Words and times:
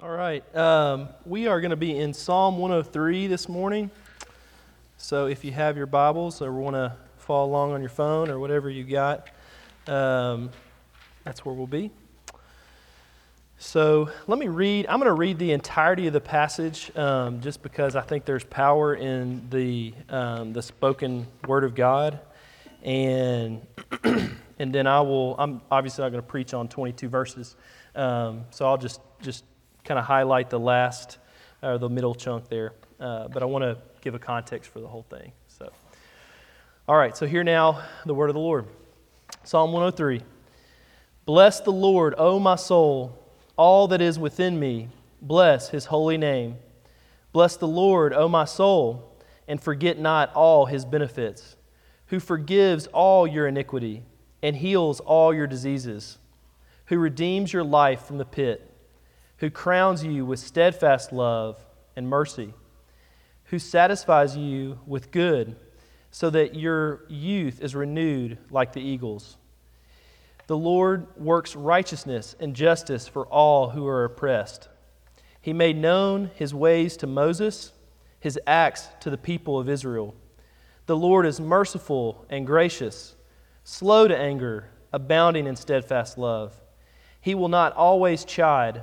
All 0.00 0.10
right. 0.10 0.44
Um, 0.54 1.08
we 1.26 1.48
are 1.48 1.60
going 1.60 1.72
to 1.72 1.76
be 1.76 1.98
in 1.98 2.14
Psalm 2.14 2.56
103 2.58 3.26
this 3.26 3.48
morning. 3.48 3.90
So 4.96 5.26
if 5.26 5.44
you 5.44 5.50
have 5.50 5.76
your 5.76 5.86
Bibles 5.86 6.40
or 6.40 6.52
want 6.52 6.76
to 6.76 6.94
follow 7.16 7.46
along 7.46 7.72
on 7.72 7.80
your 7.80 7.90
phone 7.90 8.30
or 8.30 8.38
whatever 8.38 8.70
you 8.70 8.84
got, 8.84 9.28
um, 9.88 10.50
that's 11.24 11.44
where 11.44 11.52
we'll 11.52 11.66
be. 11.66 11.90
So 13.58 14.08
let 14.28 14.38
me 14.38 14.46
read. 14.46 14.86
I'm 14.86 15.00
going 15.00 15.08
to 15.08 15.18
read 15.18 15.36
the 15.36 15.50
entirety 15.50 16.06
of 16.06 16.12
the 16.12 16.20
passage 16.20 16.96
um, 16.96 17.40
just 17.40 17.60
because 17.60 17.96
I 17.96 18.02
think 18.02 18.24
there's 18.24 18.44
power 18.44 18.94
in 18.94 19.50
the, 19.50 19.94
um, 20.10 20.52
the 20.52 20.62
spoken 20.62 21.26
word 21.48 21.64
of 21.64 21.74
God. 21.74 22.20
And, 22.84 23.66
and 24.04 24.72
then 24.72 24.86
I 24.86 25.00
will, 25.00 25.34
I'm 25.40 25.60
obviously 25.72 26.04
not 26.04 26.10
going 26.10 26.22
to 26.22 26.28
preach 26.28 26.54
on 26.54 26.68
22 26.68 27.08
verses. 27.08 27.56
Um, 27.96 28.44
so 28.50 28.64
I'll 28.64 28.78
just, 28.78 29.00
just 29.20 29.42
kind 29.88 29.98
of 29.98 30.04
highlight 30.04 30.50
the 30.50 30.60
last 30.60 31.16
or 31.62 31.78
the 31.78 31.88
middle 31.88 32.14
chunk 32.14 32.48
there. 32.50 32.74
Uh, 33.00 33.26
but 33.28 33.42
I 33.42 33.46
want 33.46 33.62
to 33.62 33.78
give 34.02 34.14
a 34.14 34.18
context 34.18 34.70
for 34.70 34.80
the 34.80 34.86
whole 34.86 35.06
thing. 35.08 35.32
So, 35.48 35.72
all 36.86 36.96
right. 36.96 37.16
So 37.16 37.26
here 37.26 37.42
now 37.42 37.82
the 38.04 38.12
word 38.12 38.28
of 38.28 38.34
the 38.34 38.40
Lord. 38.40 38.66
Psalm 39.44 39.72
103. 39.72 40.20
Bless 41.24 41.60
the 41.60 41.72
Lord, 41.72 42.14
O 42.18 42.38
my 42.38 42.56
soul, 42.56 43.18
all 43.56 43.88
that 43.88 44.02
is 44.02 44.18
within 44.18 44.60
me. 44.60 44.88
Bless 45.22 45.70
his 45.70 45.86
holy 45.86 46.18
name. 46.18 46.56
Bless 47.32 47.56
the 47.56 47.68
Lord, 47.68 48.12
O 48.12 48.28
my 48.28 48.44
soul, 48.44 49.16
and 49.46 49.60
forget 49.60 49.98
not 49.98 50.34
all 50.34 50.66
his 50.66 50.84
benefits, 50.84 51.56
who 52.06 52.20
forgives 52.20 52.86
all 52.88 53.26
your 53.26 53.46
iniquity 53.46 54.02
and 54.42 54.56
heals 54.56 55.00
all 55.00 55.32
your 55.34 55.46
diseases, 55.46 56.18
who 56.86 56.98
redeems 56.98 57.52
your 57.52 57.64
life 57.64 58.02
from 58.02 58.18
the 58.18 58.24
pit 58.24 58.67
who 59.38 59.50
crowns 59.50 60.04
you 60.04 60.24
with 60.24 60.38
steadfast 60.38 61.12
love 61.12 61.64
and 61.96 62.08
mercy, 62.08 62.54
who 63.44 63.58
satisfies 63.58 64.36
you 64.36 64.78
with 64.86 65.10
good, 65.10 65.56
so 66.10 66.30
that 66.30 66.54
your 66.54 67.04
youth 67.08 67.60
is 67.60 67.74
renewed 67.74 68.38
like 68.50 68.72
the 68.72 68.80
eagles. 68.80 69.36
The 70.46 70.56
Lord 70.56 71.06
works 71.16 71.54
righteousness 71.54 72.34
and 72.40 72.54
justice 72.54 73.06
for 73.06 73.26
all 73.26 73.70
who 73.70 73.86
are 73.86 74.04
oppressed. 74.04 74.68
He 75.40 75.52
made 75.52 75.76
known 75.76 76.30
his 76.34 76.54
ways 76.54 76.96
to 76.98 77.06
Moses, 77.06 77.72
his 78.18 78.38
acts 78.46 78.88
to 79.00 79.10
the 79.10 79.18
people 79.18 79.58
of 79.58 79.68
Israel. 79.68 80.14
The 80.86 80.96
Lord 80.96 81.26
is 81.26 81.38
merciful 81.38 82.24
and 82.30 82.46
gracious, 82.46 83.14
slow 83.62 84.08
to 84.08 84.16
anger, 84.16 84.70
abounding 84.92 85.46
in 85.46 85.54
steadfast 85.54 86.16
love. 86.16 86.54
He 87.20 87.34
will 87.34 87.48
not 87.48 87.74
always 87.74 88.24
chide 88.24 88.82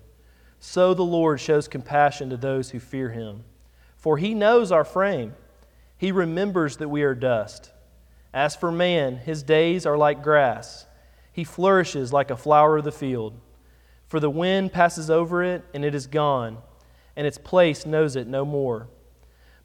so 0.63 0.93
the 0.93 1.03
Lord 1.03 1.39
shows 1.39 1.67
compassion 1.67 2.29
to 2.29 2.37
those 2.37 2.69
who 2.69 2.79
fear 2.79 3.09
him. 3.09 3.43
For 3.97 4.17
he 4.17 4.35
knows 4.35 4.71
our 4.71 4.85
frame, 4.85 5.33
he 5.97 6.11
remembers 6.11 6.77
that 6.77 6.87
we 6.87 7.01
are 7.01 7.15
dust. 7.15 7.71
As 8.31 8.55
for 8.55 8.71
man, 8.71 9.17
his 9.17 9.41
days 9.41 9.87
are 9.87 9.97
like 9.97 10.23
grass, 10.23 10.85
he 11.33 11.43
flourishes 11.43 12.13
like 12.13 12.29
a 12.29 12.37
flower 12.37 12.77
of 12.77 12.83
the 12.83 12.91
field. 12.91 13.33
For 14.07 14.19
the 14.19 14.29
wind 14.29 14.71
passes 14.71 15.09
over 15.09 15.43
it, 15.43 15.63
and 15.73 15.83
it 15.83 15.95
is 15.95 16.05
gone, 16.05 16.59
and 17.15 17.25
its 17.25 17.39
place 17.39 17.85
knows 17.87 18.15
it 18.15 18.27
no 18.27 18.45
more. 18.45 18.87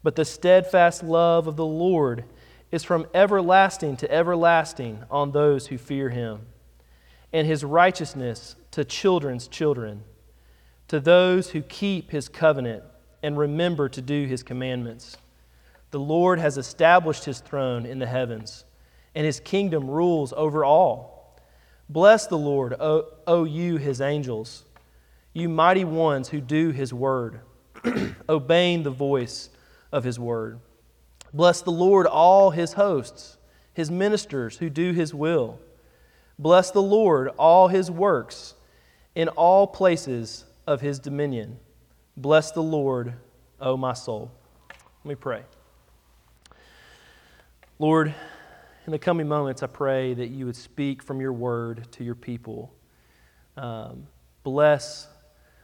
But 0.01 0.15
the 0.15 0.25
steadfast 0.25 1.03
love 1.03 1.45
of 1.45 1.57
the 1.57 1.65
Lord 1.65 2.25
is 2.71 2.83
from 2.83 3.05
everlasting 3.13 3.97
to 3.97 4.11
everlasting 4.11 5.03
on 5.11 5.31
those 5.31 5.67
who 5.67 5.77
fear 5.77 6.09
him, 6.09 6.47
and 7.31 7.45
his 7.45 7.63
righteousness 7.63 8.55
to 8.71 8.83
children's 8.83 9.47
children 9.47 10.03
to 10.87 10.99
those 10.99 11.51
who 11.51 11.61
keep 11.61 12.11
his 12.11 12.29
covenant 12.29 12.83
and 13.21 13.37
remember 13.37 13.89
to 13.89 14.01
do 14.01 14.25
his 14.25 14.43
commandments. 14.43 15.17
The 15.91 15.99
Lord 15.99 16.39
has 16.39 16.57
established 16.57 17.25
his 17.25 17.39
throne 17.39 17.85
in 17.85 17.99
the 17.99 18.05
heavens, 18.05 18.63
and 19.15 19.25
his 19.25 19.39
kingdom 19.39 19.89
rules 19.89 20.33
over 20.35 20.63
all. 20.63 21.37
Bless 21.89 22.27
the 22.27 22.37
Lord, 22.37 22.73
O, 22.79 23.05
o 23.25 23.43
you 23.45 23.77
his 23.77 24.01
angels, 24.01 24.63
you 25.33 25.49
mighty 25.49 25.85
ones 25.85 26.29
who 26.29 26.41
do 26.41 26.71
his 26.71 26.93
word, 26.93 27.39
obeying 28.29 28.83
the 28.83 28.89
voice 28.89 29.49
of 29.91 30.03
his 30.03 30.19
word. 30.19 30.59
Bless 31.33 31.61
the 31.61 31.71
Lord, 31.71 32.07
all 32.07 32.51
his 32.51 32.73
hosts, 32.73 33.37
his 33.73 33.91
ministers 33.91 34.57
who 34.57 34.69
do 34.69 34.91
his 34.91 35.13
will. 35.13 35.59
Bless 36.39 36.71
the 36.71 36.81
Lord, 36.81 37.29
all 37.37 37.67
his 37.67 37.89
works 37.89 38.55
in 39.15 39.29
all 39.29 39.67
places 39.67 40.45
of 40.67 40.81
his 40.81 40.99
dominion. 40.99 41.57
Bless 42.17 42.51
the 42.51 42.61
Lord, 42.61 43.13
O 43.59 43.77
my 43.77 43.93
soul. 43.93 44.31
Let 45.03 45.09
me 45.09 45.15
pray. 45.15 45.43
Lord, 47.79 48.13
in 48.85 48.91
the 48.91 48.99
coming 48.99 49.27
moments, 49.27 49.63
I 49.63 49.67
pray 49.67 50.13
that 50.13 50.27
you 50.27 50.45
would 50.45 50.55
speak 50.55 51.01
from 51.01 51.21
your 51.21 51.31
word 51.31 51.87
to 51.93 52.03
your 52.03 52.15
people. 52.15 52.73
Um, 53.55 54.07
bless, 54.43 55.07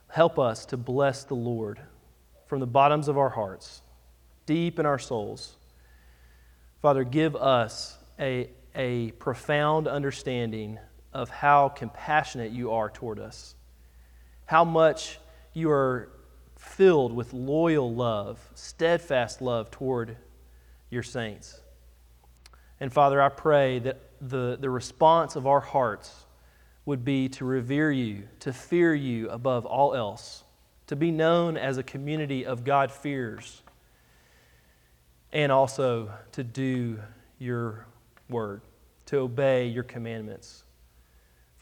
help 0.08 0.40
us 0.40 0.66
to 0.68 0.78
bless 0.78 1.26
the 1.26 1.36
Lord 1.36 1.82
from 2.46 2.62
the 2.62 2.68
bottoms 2.68 3.08
of 3.08 3.18
our 3.18 3.30
hearts, 3.30 3.82
deep 4.46 4.80
in 4.80 4.86
our 4.86 5.00
souls. 5.00 5.58
Father, 6.82 7.04
give 7.04 7.36
us 7.36 7.98
a, 8.20 8.50
a 8.76 9.12
profound 9.12 9.88
understanding 9.88 10.80
of 11.14 11.30
how 11.30 11.70
compassionate 11.70 12.52
you 12.52 12.72
are 12.72 12.90
toward 12.90 13.20
us 13.20 13.56
how 14.46 14.64
much 14.64 15.20
you 15.54 15.70
are 15.70 16.10
filled 16.58 17.14
with 17.14 17.34
loyal 17.34 17.94
love, 17.94 18.40
steadfast 18.56 19.42
love 19.42 19.70
toward 19.72 20.18
your 20.90 21.04
saints. 21.04 21.60
And 22.80 22.92
Father, 22.92 23.22
I 23.22 23.30
pray 23.30 23.80
that 23.80 24.00
the, 24.22 24.58
the 24.60 24.70
response 24.70 25.36
of 25.36 25.48
our 25.48 25.60
hearts 25.60 26.26
would 26.86 27.06
be 27.06 27.30
to 27.30 27.46
revere 27.46 27.92
you, 27.92 28.24
to 28.40 28.52
fear 28.52 28.94
you 28.94 29.30
above 29.30 29.66
all 29.66 29.96
else, 29.96 30.44
to 30.88 30.96
be 30.96 31.12
known 31.12 31.56
as 31.58 31.78
a 31.78 31.84
community 31.84 32.46
of 32.46 32.64
God 32.64 32.92
fears, 32.92 33.62
and 35.32 35.52
also 35.52 36.12
to 36.34 36.44
do 36.44 37.00
your 37.40 37.86
word, 38.30 38.62
to 39.08 39.18
obey 39.18 39.68
your 39.68 39.84
commandments. 39.84 40.64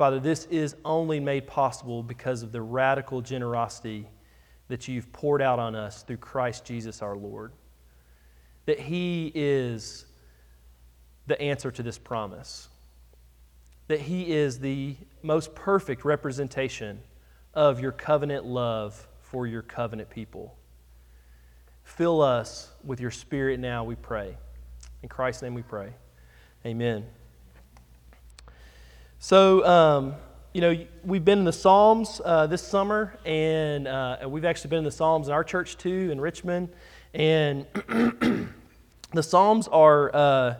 Father, 0.01 0.19
this 0.19 0.45
is 0.45 0.75
only 0.83 1.19
made 1.19 1.45
possible 1.45 2.01
because 2.01 2.41
of 2.41 2.51
the 2.51 2.59
radical 2.59 3.21
generosity 3.21 4.07
that 4.67 4.87
you've 4.87 5.13
poured 5.13 5.43
out 5.43 5.59
on 5.59 5.75
us 5.75 6.01
through 6.01 6.17
Christ 6.17 6.65
Jesus 6.65 7.03
our 7.03 7.15
Lord. 7.15 7.51
That 8.65 8.79
He 8.79 9.31
is 9.35 10.07
the 11.27 11.39
answer 11.39 11.69
to 11.69 11.83
this 11.83 11.99
promise. 11.99 12.67
That 13.89 13.99
He 13.99 14.31
is 14.31 14.57
the 14.57 14.95
most 15.21 15.53
perfect 15.53 16.03
representation 16.03 16.99
of 17.53 17.79
your 17.79 17.91
covenant 17.91 18.43
love 18.43 19.07
for 19.19 19.45
your 19.45 19.61
covenant 19.61 20.09
people. 20.09 20.57
Fill 21.83 22.23
us 22.23 22.71
with 22.83 22.99
your 22.99 23.11
Spirit 23.11 23.59
now, 23.59 23.83
we 23.83 23.93
pray. 23.93 24.35
In 25.03 25.09
Christ's 25.09 25.43
name 25.43 25.53
we 25.53 25.61
pray. 25.61 25.93
Amen. 26.65 27.05
So, 29.23 29.63
um, 29.67 30.15
you 30.51 30.61
know, 30.61 30.75
we've 31.03 31.23
been 31.23 31.37
in 31.37 31.45
the 31.45 31.53
Psalms 31.53 32.19
uh, 32.25 32.47
this 32.47 32.63
summer, 32.63 33.19
and 33.23 33.87
uh, 33.87 34.17
we've 34.27 34.45
actually 34.45 34.71
been 34.71 34.79
in 34.79 34.83
the 34.83 34.89
Psalms 34.89 35.27
in 35.27 35.33
our 35.35 35.43
church 35.43 35.77
too, 35.77 36.09
in 36.11 36.19
Richmond. 36.19 36.69
And 37.13 37.67
the 39.13 39.21
Psalms 39.21 39.67
are, 39.67 40.09
uh, 40.15 40.55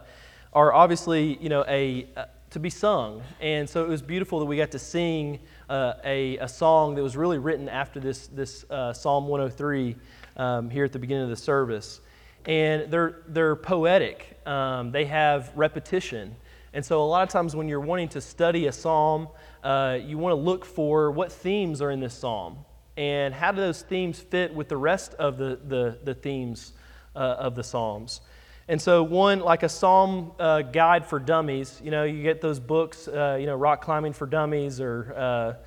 are 0.54 0.74
obviously, 0.74 1.40
you 1.42 1.50
know, 1.50 1.66
a, 1.68 2.08
uh, 2.16 2.26
to 2.52 2.60
be 2.60 2.70
sung. 2.70 3.24
And 3.40 3.68
so 3.68 3.84
it 3.84 3.90
was 3.90 4.04
beautiful 4.04 4.38
that 4.38 4.46
we 4.46 4.58
got 4.58 4.70
to 4.72 4.80
sing 4.80 5.40
uh, 5.68 5.94
a, 6.06 6.38
a 6.38 6.48
song 6.48 6.94
that 6.94 7.02
was 7.02 7.18
really 7.18 7.40
written 7.40 7.68
after 7.68 8.00
this, 8.00 8.28
this 8.28 8.64
uh, 8.70 8.94
Psalm 8.94 9.28
103 9.28 9.96
um, 10.38 10.70
here 10.70 10.86
at 10.86 10.94
the 10.94 11.00
beginning 11.00 11.24
of 11.24 11.32
the 11.32 11.36
service. 11.36 12.00
And 12.46 12.92
they're, 12.92 13.24
they're 13.28 13.56
poetic, 13.56 14.40
um, 14.46 14.92
they 14.92 15.06
have 15.06 15.52
repetition. 15.56 16.36
And 16.74 16.86
so, 16.86 17.02
a 17.02 17.06
lot 17.06 17.24
of 17.24 17.30
times 17.30 17.54
when 17.54 17.68
you're 17.68 17.82
wanting 17.82 18.08
to 18.10 18.22
study 18.22 18.68
a 18.68 18.72
psalm, 18.72 19.28
uh, 19.62 19.98
you 20.02 20.18
want 20.18 20.32
to 20.32 20.42
look 20.42 20.64
for 20.64 21.12
what 21.12 21.32
themes 21.32 21.82
are 21.82 21.92
in 21.92 22.00
this 22.00 22.14
psalm. 22.14 22.60
and 22.96 23.34
how 23.34 23.52
do 23.52 23.60
those 23.60 23.82
themes 23.82 24.20
fit 24.20 24.54
with 24.54 24.70
the 24.70 24.78
rest 24.78 25.14
of 25.16 25.38
the, 25.38 25.60
the, 25.68 25.98
the 26.04 26.14
themes 26.14 26.74
uh, 27.16 27.20
of 27.40 27.56
the 27.56 27.64
Psalms? 27.64 28.22
And 28.68 28.82
so, 28.82 29.04
one, 29.04 29.42
like 29.42 29.64
a 29.64 29.70
Psalm 29.70 30.32
uh, 30.40 30.62
guide 30.62 31.06
for 31.06 31.20
dummies, 31.20 31.82
you 31.84 31.92
know, 31.92 32.06
you 32.06 32.24
get 32.24 32.40
those 32.40 32.60
books, 32.60 33.08
uh, 33.08 33.38
you 33.40 33.48
know, 33.48 33.56
Rock 33.56 33.82
Climbing 33.82 34.14
for 34.14 34.26
Dummies 34.26 34.80
or, 34.80 35.60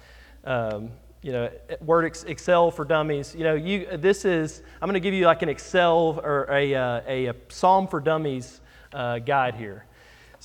uh, 0.46 0.50
um, 0.50 0.90
you 1.20 1.32
know, 1.32 1.50
Word 1.82 2.04
Excel 2.26 2.70
for 2.70 2.86
Dummies. 2.86 3.34
You 3.34 3.44
know, 3.44 3.54
you, 3.54 3.98
this 3.98 4.24
is, 4.24 4.62
I'm 4.80 4.88
going 4.88 4.94
to 4.94 5.00
give 5.00 5.12
you 5.12 5.26
like 5.26 5.42
an 5.42 5.50
Excel 5.50 6.20
or 6.22 6.46
a, 6.50 6.74
uh, 6.74 7.00
a, 7.06 7.26
a 7.26 7.34
Psalm 7.48 7.88
for 7.88 8.00
Dummies 8.00 8.62
guide 8.92 9.54
here. 9.56 9.84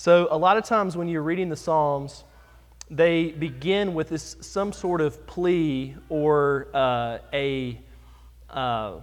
So, 0.02 0.30
a 0.32 0.38
lot 0.38 0.56
of 0.56 0.64
times 0.64 0.96
when 0.96 1.10
you're 1.10 1.22
reading 1.22 1.50
the 1.50 1.58
Psalms, 1.58 2.24
they 2.90 3.32
begin 3.32 3.94
with 3.94 4.08
this, 4.08 4.38
some 4.40 4.72
sort 4.72 5.02
of 5.02 5.28
plea 5.28 5.94
or 6.08 6.70
uh, 6.74 7.18
a, 7.34 7.82
uh, 8.50 8.94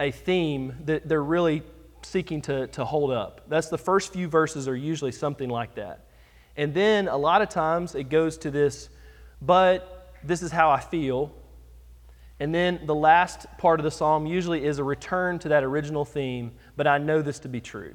a 0.00 0.10
theme 0.10 0.74
that 0.86 1.08
they're 1.08 1.22
really 1.22 1.62
seeking 2.02 2.42
to, 2.42 2.66
to 2.66 2.84
hold 2.84 3.12
up. 3.12 3.42
That's 3.48 3.68
the 3.68 3.78
first 3.78 4.12
few 4.12 4.26
verses 4.26 4.66
are 4.66 4.74
usually 4.74 5.12
something 5.12 5.48
like 5.48 5.76
that. 5.76 6.06
And 6.56 6.74
then 6.74 7.06
a 7.06 7.16
lot 7.16 7.40
of 7.40 7.48
times 7.48 7.94
it 7.94 8.08
goes 8.08 8.38
to 8.38 8.50
this, 8.50 8.88
but 9.40 10.16
this 10.24 10.42
is 10.42 10.50
how 10.50 10.68
I 10.72 10.80
feel. 10.80 11.32
And 12.40 12.52
then 12.52 12.80
the 12.86 12.94
last 12.96 13.46
part 13.56 13.78
of 13.78 13.84
the 13.84 13.92
psalm 13.92 14.26
usually 14.26 14.64
is 14.64 14.80
a 14.80 14.84
return 14.84 15.38
to 15.38 15.50
that 15.50 15.62
original 15.62 16.04
theme, 16.04 16.50
but 16.76 16.88
I 16.88 16.98
know 16.98 17.22
this 17.22 17.38
to 17.38 17.48
be 17.48 17.60
true. 17.60 17.94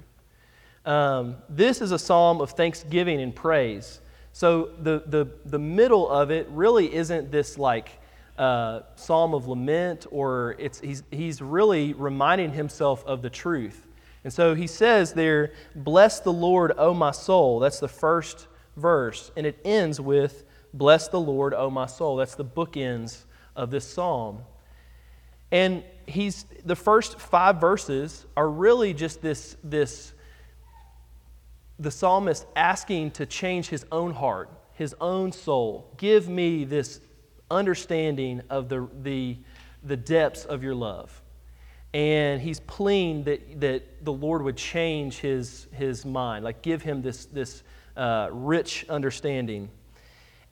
Um, 0.86 1.38
this 1.50 1.82
is 1.82 1.92
a 1.92 2.00
psalm 2.00 2.42
of 2.42 2.52
thanksgiving 2.52 3.22
and 3.22 3.36
praise. 3.36 4.02
So 4.34 4.72
the, 4.80 5.04
the, 5.06 5.28
the 5.46 5.60
middle 5.60 6.10
of 6.10 6.32
it 6.32 6.48
really 6.50 6.94
isn't 6.94 7.32
this 7.32 7.58
like 7.58 7.90
uh, 8.38 8.82
psalm 8.96 9.34
of 9.34 9.48
lament, 9.48 10.08
or 10.12 10.56
it's, 10.58 10.80
he's, 10.80 11.04
he's 11.12 11.42
really 11.42 11.94
reminding 11.94 12.52
himself 12.52 13.06
of 13.06 13.22
the 13.22 13.30
truth. 13.30 13.88
And 14.24 14.34
so 14.34 14.56
he 14.56 14.68
says 14.68 15.14
there, 15.14 15.54
Bless 15.76 16.20
the 16.20 16.34
Lord, 16.34 16.74
O 16.78 16.94
my 16.94 17.12
soul. 17.12 17.60
That's 17.60 17.80
the 17.80 17.88
first 17.88 18.48
verse. 18.76 19.32
And 19.38 19.46
it 19.46 19.60
ends 19.64 20.02
with, 20.02 20.46
Bless 20.74 21.08
the 21.08 21.20
Lord, 21.20 21.54
O 21.54 21.70
my 21.70 21.86
soul. 21.86 22.18
That's 22.18 22.36
the 22.36 22.46
bookends 22.46 23.24
of 23.56 23.70
this 23.70 23.86
psalm. 23.86 24.40
And 25.52 25.84
he's 26.08 26.46
the 26.66 26.76
first 26.76 27.20
five 27.20 27.62
verses 27.62 28.26
are 28.36 28.50
really 28.50 28.94
just 28.94 29.22
this, 29.22 29.56
this 29.64 30.14
the 31.84 31.92
psalmist 31.92 32.46
asking 32.56 33.12
to 33.12 33.26
change 33.26 33.68
his 33.68 33.86
own 33.92 34.14
heart, 34.14 34.50
his 34.74 34.96
own 35.02 35.32
soul. 35.32 35.94
Give 35.98 36.30
me 36.30 36.64
this 36.64 37.02
understanding 37.52 38.42
of 38.50 38.70
the, 38.70 38.88
the, 39.02 39.38
the 39.84 39.98
depths 39.98 40.46
of 40.46 40.64
your 40.64 40.76
love. 40.76 41.22
And 41.94 42.42
he's 42.42 42.60
pleading 42.62 43.26
that, 43.26 43.60
that 43.60 44.06
the 44.06 44.14
Lord 44.14 44.42
would 44.42 44.58
change 44.58 45.18
his, 45.18 45.68
his 45.74 46.06
mind, 46.06 46.44
like 46.44 46.62
give 46.62 46.82
him 46.82 47.02
this, 47.02 47.26
this 47.26 47.64
uh, 47.96 48.30
rich 48.32 48.86
understanding. 48.90 49.70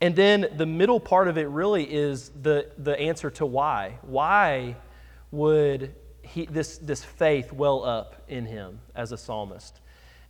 And 0.02 0.16
then 0.16 0.48
the 0.58 0.66
middle 0.66 1.00
part 1.00 1.28
of 1.28 1.38
it 1.38 1.48
really 1.48 1.86
is 1.86 2.30
the, 2.42 2.70
the 2.78 3.00
answer 3.00 3.30
to 3.32 3.46
why. 3.46 3.98
Why 4.02 4.76
would 5.32 5.96
he, 6.22 6.46
this, 6.46 6.78
this 6.78 7.04
faith 7.04 7.54
well 7.54 7.86
up 7.86 8.22
in 8.28 8.46
him 8.46 8.80
as 8.96 9.12
a 9.12 9.18
psalmist? 9.18 9.80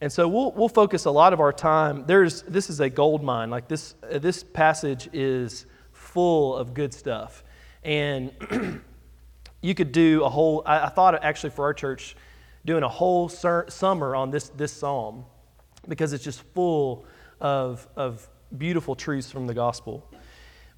And 0.02 0.12
so 0.12 0.28
we'll, 0.28 0.52
we'll 0.54 0.68
focus 0.70 1.06
a 1.06 1.12
lot 1.12 1.32
of 1.32 1.40
our 1.40 1.54
time. 1.54 2.06
There's, 2.08 2.42
this 2.42 2.72
is 2.72 2.80
a 2.80 2.90
gold 2.90 3.24
mine. 3.24 3.52
Like 3.52 3.68
this, 3.68 3.94
uh, 4.12 4.18
this 4.18 4.44
passage 4.44 5.08
is 5.14 5.68
full 5.94 6.58
of 6.58 6.74
good 6.74 6.92
stuff. 6.92 7.44
And 7.84 8.32
you 9.62 9.76
could 9.76 9.92
do 9.92 10.24
a 10.24 10.30
whole, 10.30 10.64
I, 10.66 10.86
I, 10.86 10.90
thought 10.90 11.24
actually 11.24 11.52
for 11.52 11.66
our 11.66 11.74
church, 11.74 12.16
doing 12.66 12.82
a 12.82 12.90
whole 12.90 13.30
summer 13.30 14.16
on 14.16 14.32
this, 14.32 14.50
this 14.50 14.72
psalm 14.72 15.24
because 15.88 16.14
it's 16.14 16.24
just 16.24 16.42
full 16.54 17.06
of, 17.40 17.88
of 17.96 18.28
beautiful 18.58 18.96
truths 18.96 19.32
from 19.32 19.46
the 19.46 19.54
gospel. 19.54 20.08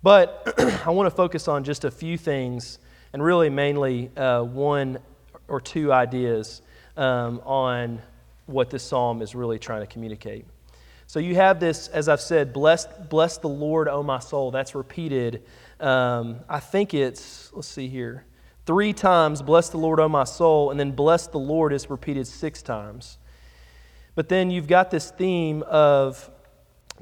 But 0.02 0.54
I 0.86 0.90
want 0.92 1.10
to 1.10 1.16
focus 1.16 1.48
on 1.48 1.64
just 1.64 1.86
a 1.86 1.92
few 1.92 2.18
things 2.18 2.80
and 3.14 3.24
really 3.24 3.50
mainly 3.50 4.12
uh, 4.18 4.44
one 4.44 5.00
or 5.48 5.62
two 5.62 5.94
ideas 5.94 6.62
um, 6.98 7.42
on 7.46 8.02
what 8.46 8.70
this 8.70 8.84
psalm 8.84 9.22
is 9.22 9.36
really 9.36 9.60
trying 9.60 9.82
to 9.82 9.88
communicate. 9.88 10.46
So 11.08 11.20
you 11.20 11.36
have 11.36 11.60
this, 11.60 11.90
as 11.90 12.10
I've 12.10 12.22
said, 12.22 12.54
bless, 12.54 12.86
bless 13.10 13.38
the 13.38 13.50
Lord, 13.50 13.88
O 13.88 14.04
my 14.04 14.20
soul. 14.20 14.52
That's 14.52 14.74
repeated. 14.74 15.44
Um, 15.80 16.40
I 16.50 16.60
think 16.60 16.94
it's, 16.94 17.52
let's 17.54 17.68
see 17.68 17.88
here, 17.88 18.26
three 18.66 18.94
times, 18.94 19.42
bless 19.42 19.70
the 19.70 19.78
Lord, 19.78 20.00
O 20.00 20.08
my 20.08 20.24
soul, 20.24 20.72
and 20.72 20.80
then 20.80 20.92
bless 20.92 21.28
the 21.28 21.38
Lord 21.40 21.74
is 21.74 21.90
repeated 21.90 22.26
six 22.26 22.62
times. 22.62 23.18
But 24.16 24.30
then 24.30 24.50
you've 24.52 24.68
got 24.68 24.92
this 24.92 25.12
theme 25.12 25.64
of 25.64 26.30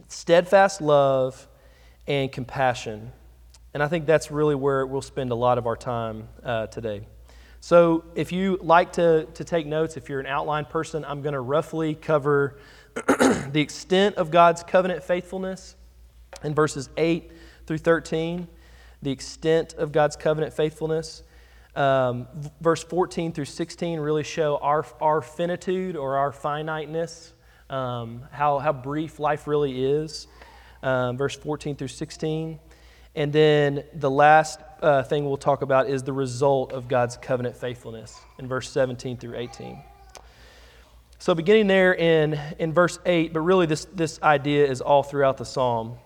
steadfast 0.07 0.81
love 0.81 1.47
and 2.07 2.31
compassion. 2.31 3.11
And 3.73 3.81
I 3.81 3.87
think 3.87 4.05
that's 4.05 4.31
really 4.31 4.55
where 4.55 4.85
we'll 4.85 5.01
spend 5.01 5.31
a 5.31 5.35
lot 5.35 5.57
of 5.57 5.67
our 5.67 5.75
time 5.75 6.27
uh, 6.43 6.67
today. 6.67 7.07
So, 7.63 8.05
if 8.15 8.31
you 8.31 8.57
like 8.59 8.93
to, 8.93 9.25
to 9.35 9.43
take 9.43 9.67
notes, 9.67 9.95
if 9.95 10.09
you're 10.09 10.19
an 10.19 10.25
outline 10.25 10.65
person, 10.65 11.05
I'm 11.05 11.21
going 11.21 11.33
to 11.33 11.41
roughly 11.41 11.93
cover 11.93 12.57
the 12.95 13.61
extent 13.61 14.15
of 14.15 14.31
God's 14.31 14.63
covenant 14.63 15.03
faithfulness 15.03 15.75
in 16.43 16.55
verses 16.55 16.89
8 16.97 17.31
through 17.67 17.77
13, 17.77 18.47
the 19.03 19.11
extent 19.11 19.75
of 19.75 19.91
God's 19.91 20.15
covenant 20.15 20.53
faithfulness. 20.53 21.21
Um, 21.75 22.27
verse 22.61 22.83
14 22.83 23.31
through 23.31 23.45
16 23.45 23.99
really 23.99 24.23
show 24.23 24.57
our, 24.57 24.83
our 24.99 25.21
finitude 25.21 25.95
or 25.95 26.17
our 26.17 26.31
finiteness, 26.31 27.31
um, 27.69 28.23
how, 28.31 28.57
how 28.57 28.73
brief 28.73 29.19
life 29.19 29.45
really 29.45 29.85
is. 29.85 30.25
Um, 30.81 31.15
verse 31.15 31.35
14 31.35 31.75
through 31.75 31.89
16. 31.89 32.59
And 33.13 33.31
then 33.31 33.83
the 33.93 34.09
last 34.09 34.61
uh, 34.81 35.03
thing 35.03 35.25
we'll 35.25 35.37
talk 35.37 35.61
about 35.61 35.89
is 35.89 36.03
the 36.03 36.13
result 36.13 36.73
of 36.73 36.87
God's 36.87 37.17
covenant 37.17 37.55
faithfulness 37.55 38.19
in 38.39 38.47
verse 38.47 38.69
17 38.69 39.17
through 39.17 39.37
18. 39.37 39.81
So, 41.19 41.35
beginning 41.35 41.67
there 41.67 41.93
in, 41.93 42.39
in 42.57 42.73
verse 42.73 42.97
8, 43.05 43.31
but 43.31 43.41
really 43.41 43.67
this, 43.67 43.85
this 43.93 44.19
idea 44.23 44.65
is 44.65 44.81
all 44.81 45.03
throughout 45.03 45.37
the 45.37 45.45
psalm. 45.45 45.97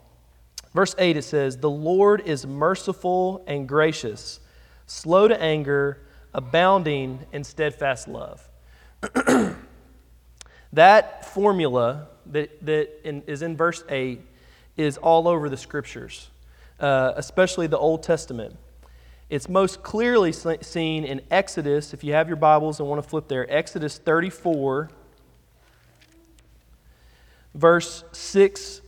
Verse 0.73 0.93
8, 0.97 1.15
it 1.15 1.23
says, 1.23 1.57
The 1.57 1.69
Lord 1.69 2.21
is 2.25 2.45
merciful 2.45 3.41
and 3.47 3.65
gracious, 3.65 4.41
slow 4.87 5.29
to 5.29 5.41
anger, 5.41 6.01
abounding 6.33 7.19
in 7.31 7.45
steadfast 7.45 8.09
love. 8.09 8.45
that 10.73 11.25
formula 11.25 12.09
that, 12.25 12.65
that 12.65 12.89
in, 13.07 13.21
is 13.25 13.41
in 13.41 13.55
verse 13.55 13.85
8 13.87 14.19
is 14.75 14.97
all 14.97 15.29
over 15.29 15.47
the 15.47 15.55
scriptures, 15.55 16.29
uh, 16.81 17.13
especially 17.15 17.67
the 17.67 17.77
Old 17.77 18.03
Testament. 18.03 18.57
It's 19.27 19.49
most 19.49 19.81
clearly 19.81 20.31
seen 20.31 21.03
in 21.03 21.21
Exodus. 21.31 21.95
If 21.95 22.03
you 22.03 22.13
have 22.13 22.27
your 22.27 22.37
Bibles 22.37 22.79
and 22.79 22.87
want 22.87 23.01
to 23.01 23.09
flip 23.09 23.27
there, 23.27 23.51
Exodus 23.51 23.97
34, 23.97 24.91
verse 27.55 28.03
6. 28.11 28.81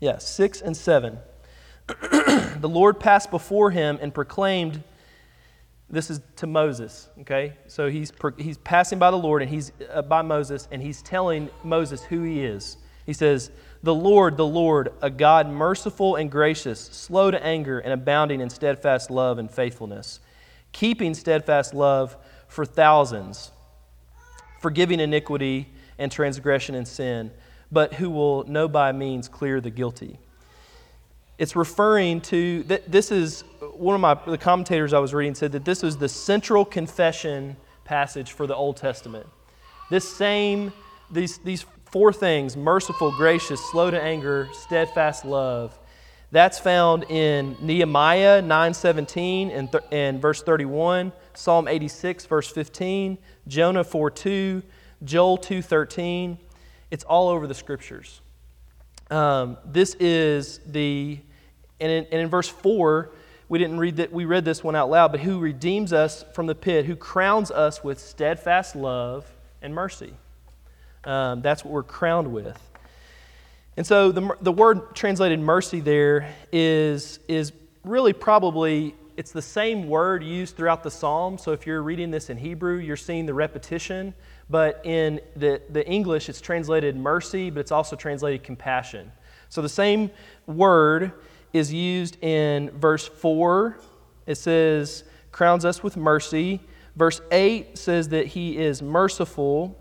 Yeah, 0.00 0.16
6 0.16 0.60
and 0.62 0.74
7. 0.74 1.18
the 1.88 2.70
Lord 2.70 2.98
passed 2.98 3.30
before 3.30 3.70
him 3.70 3.98
and 4.00 4.14
proclaimed, 4.14 4.82
this 5.90 6.08
is 6.08 6.22
to 6.36 6.46
Moses, 6.46 7.10
okay? 7.20 7.52
So 7.66 7.90
he's, 7.90 8.10
he's 8.38 8.56
passing 8.58 8.98
by 8.98 9.10
the 9.10 9.18
Lord 9.18 9.42
and 9.42 9.50
he's 9.50 9.72
uh, 9.92 10.00
by 10.00 10.22
Moses 10.22 10.68
and 10.72 10.80
he's 10.80 11.02
telling 11.02 11.50
Moses 11.62 12.02
who 12.02 12.22
he 12.22 12.42
is. 12.42 12.78
He 13.04 13.12
says, 13.12 13.50
the 13.84 13.94
Lord, 13.94 14.38
the 14.38 14.46
Lord, 14.46 14.94
a 15.02 15.10
God 15.10 15.46
merciful 15.46 16.16
and 16.16 16.30
gracious, 16.30 16.80
slow 16.80 17.30
to 17.30 17.44
anger, 17.44 17.80
and 17.80 17.92
abounding 17.92 18.40
in 18.40 18.48
steadfast 18.48 19.10
love 19.10 19.38
and 19.38 19.50
faithfulness, 19.50 20.20
keeping 20.72 21.12
steadfast 21.12 21.74
love 21.74 22.16
for 22.48 22.64
thousands, 22.64 23.50
forgiving 24.58 25.00
iniquity 25.00 25.68
and 25.98 26.10
transgression 26.10 26.74
and 26.74 26.88
sin, 26.88 27.30
but 27.70 27.92
who 27.92 28.08
will 28.08 28.44
no 28.44 28.68
by 28.68 28.90
means 28.90 29.28
clear 29.28 29.60
the 29.60 29.70
guilty. 29.70 30.18
It's 31.36 31.54
referring 31.54 32.22
to 32.22 32.62
that 32.64 32.90
this 32.90 33.12
is 33.12 33.42
one 33.74 33.94
of 33.94 34.00
my 34.00 34.14
the 34.14 34.38
commentators 34.38 34.94
I 34.94 34.98
was 34.98 35.12
reading 35.12 35.34
said 35.34 35.52
that 35.52 35.66
this 35.66 35.82
was 35.82 35.98
the 35.98 36.08
central 36.08 36.64
confession 36.64 37.56
passage 37.84 38.32
for 38.32 38.46
the 38.46 38.54
Old 38.54 38.78
Testament. 38.78 39.26
This 39.90 40.08
same 40.08 40.72
these 41.10 41.36
these 41.38 41.66
four 41.94 42.12
things 42.12 42.56
merciful, 42.56 43.12
gracious, 43.12 43.60
slow 43.70 43.88
to 43.88 44.02
anger, 44.02 44.48
steadfast 44.52 45.24
love. 45.24 45.78
That's 46.32 46.58
found 46.58 47.04
in 47.04 47.56
Nehemiah 47.60 48.42
9:17 48.42 49.56
and, 49.56 49.70
th- 49.70 49.84
and 49.92 50.20
verse 50.20 50.42
31, 50.42 51.12
Psalm 51.34 51.68
86 51.68 52.26
verse 52.26 52.50
15, 52.50 53.16
Jonah 53.46 53.84
4:2, 53.84 54.64
Joel 55.04 55.38
2:13. 55.38 56.36
It's 56.90 57.04
all 57.04 57.28
over 57.28 57.46
the 57.46 57.54
scriptures. 57.54 58.20
um, 59.12 59.56
this 59.64 59.94
is 60.00 60.58
the, 60.66 61.20
and 61.78 61.92
in, 61.92 62.06
and 62.10 62.22
in 62.22 62.28
verse 62.28 62.48
4, 62.48 63.12
we 63.48 63.60
didn't 63.60 63.78
read 63.78 63.98
that, 63.98 64.10
we 64.12 64.24
read 64.24 64.44
this 64.44 64.64
one 64.64 64.74
out 64.74 64.90
loud, 64.90 65.12
but 65.12 65.20
who 65.20 65.38
redeems 65.38 65.92
us 65.92 66.24
from 66.34 66.46
the 66.46 66.56
pit, 66.56 66.86
who 66.86 66.96
crowns 66.96 67.52
us 67.52 67.84
with 67.84 68.00
steadfast 68.00 68.74
love 68.74 69.32
and 69.62 69.72
mercy. 69.72 70.14
Um, 71.06 71.42
that's 71.42 71.64
what 71.64 71.72
we're 71.72 71.82
crowned 71.82 72.32
with. 72.32 72.58
And 73.76 73.86
so 73.86 74.12
the, 74.12 74.36
the 74.40 74.52
word 74.52 74.94
translated 74.94 75.40
mercy 75.40 75.80
there 75.80 76.32
is, 76.52 77.18
is 77.28 77.52
really 77.82 78.12
probably, 78.12 78.94
it's 79.16 79.32
the 79.32 79.42
same 79.42 79.88
word 79.88 80.22
used 80.22 80.56
throughout 80.56 80.82
the 80.82 80.90
psalm. 80.90 81.38
So 81.38 81.52
if 81.52 81.66
you're 81.66 81.82
reading 81.82 82.10
this 82.10 82.30
in 82.30 82.36
Hebrew, 82.36 82.78
you're 82.78 82.96
seeing 82.96 83.26
the 83.26 83.34
repetition. 83.34 84.14
But 84.48 84.80
in 84.84 85.20
the, 85.36 85.60
the 85.70 85.86
English, 85.88 86.28
it's 86.28 86.40
translated 86.40 86.96
mercy, 86.96 87.50
but 87.50 87.60
it's 87.60 87.72
also 87.72 87.96
translated 87.96 88.42
compassion. 88.42 89.10
So 89.48 89.60
the 89.62 89.68
same 89.68 90.10
word 90.46 91.12
is 91.52 91.72
used 91.72 92.22
in 92.22 92.70
verse 92.78 93.06
4. 93.08 93.78
It 94.26 94.36
says, 94.36 95.04
crowns 95.32 95.64
us 95.64 95.82
with 95.82 95.96
mercy. 95.96 96.60
Verse 96.96 97.20
8 97.32 97.76
says 97.76 98.10
that 98.10 98.26
he 98.26 98.56
is 98.56 98.82
merciful. 98.82 99.80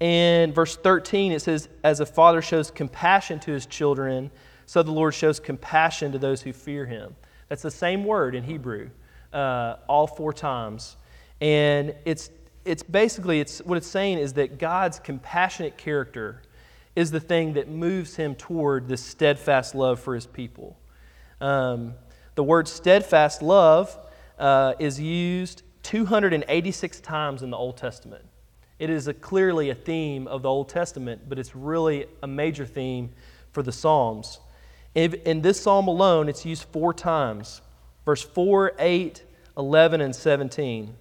And 0.00 0.54
verse 0.54 0.76
13, 0.76 1.32
it 1.32 1.40
says, 1.40 1.68
As 1.82 2.00
a 2.00 2.06
father 2.06 2.42
shows 2.42 2.70
compassion 2.70 3.40
to 3.40 3.52
his 3.52 3.66
children, 3.66 4.30
so 4.66 4.82
the 4.82 4.90
Lord 4.90 5.14
shows 5.14 5.40
compassion 5.40 6.12
to 6.12 6.18
those 6.18 6.42
who 6.42 6.52
fear 6.52 6.84
him. 6.84 7.14
That's 7.48 7.62
the 7.62 7.70
same 7.70 8.04
word 8.04 8.34
in 8.34 8.44
Hebrew, 8.44 8.90
uh, 9.32 9.76
all 9.88 10.06
four 10.06 10.32
times. 10.32 10.96
And 11.40 11.94
it's, 12.04 12.30
it's 12.64 12.82
basically, 12.82 13.40
it's, 13.40 13.60
what 13.60 13.78
it's 13.78 13.86
saying 13.86 14.18
is 14.18 14.34
that 14.34 14.58
God's 14.58 14.98
compassionate 14.98 15.78
character 15.78 16.42
is 16.94 17.10
the 17.10 17.20
thing 17.20 17.52
that 17.54 17.68
moves 17.68 18.16
him 18.16 18.34
toward 18.34 18.88
this 18.88 19.02
steadfast 19.02 19.74
love 19.74 20.00
for 20.00 20.14
his 20.14 20.26
people. 20.26 20.78
Um, 21.40 21.94
the 22.34 22.42
word 22.42 22.68
steadfast 22.68 23.42
love 23.42 23.96
uh, 24.38 24.74
is 24.78 24.98
used 25.00 25.62
286 25.84 27.00
times 27.00 27.42
in 27.42 27.50
the 27.50 27.56
Old 27.56 27.76
Testament. 27.76 28.24
It 28.78 28.90
is 28.90 29.08
a, 29.08 29.14
clearly 29.14 29.70
a 29.70 29.74
theme 29.74 30.26
of 30.26 30.42
the 30.42 30.50
Old 30.50 30.68
Testament, 30.68 31.28
but 31.28 31.38
it's 31.38 31.56
really 31.56 32.06
a 32.22 32.26
major 32.26 32.66
theme 32.66 33.10
for 33.52 33.62
the 33.62 33.72
Psalms. 33.72 34.40
In, 34.94 35.42
this 35.42 35.60
psalm 35.60 35.88
alone, 35.88 36.28
it's 36.28 36.46
used 36.46 36.64
four 36.64 36.94
times 36.94 37.60
verse 38.06 38.22
4, 38.22 38.72
8, 38.78 39.24
11, 39.58 40.00
and 40.00 40.14
17. 40.14 40.94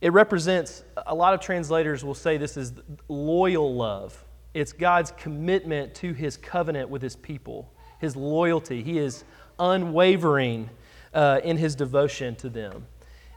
It 0.00 0.12
represents, 0.12 0.82
a 1.06 1.14
lot 1.14 1.32
of 1.32 1.40
translators 1.40 2.04
will 2.04 2.14
say 2.14 2.36
this 2.36 2.56
is 2.56 2.72
loyal 3.08 3.72
love. 3.74 4.24
It's 4.52 4.72
God's 4.72 5.12
commitment 5.12 5.94
to 5.96 6.12
his 6.12 6.36
covenant 6.36 6.90
with 6.90 7.00
his 7.00 7.14
people, 7.14 7.72
his 8.00 8.16
loyalty. 8.16 8.82
He 8.82 8.98
is 8.98 9.24
unwavering 9.58 10.68
uh, 11.14 11.40
in 11.44 11.56
his 11.56 11.76
devotion 11.76 12.34
to 12.36 12.48
them. 12.48 12.84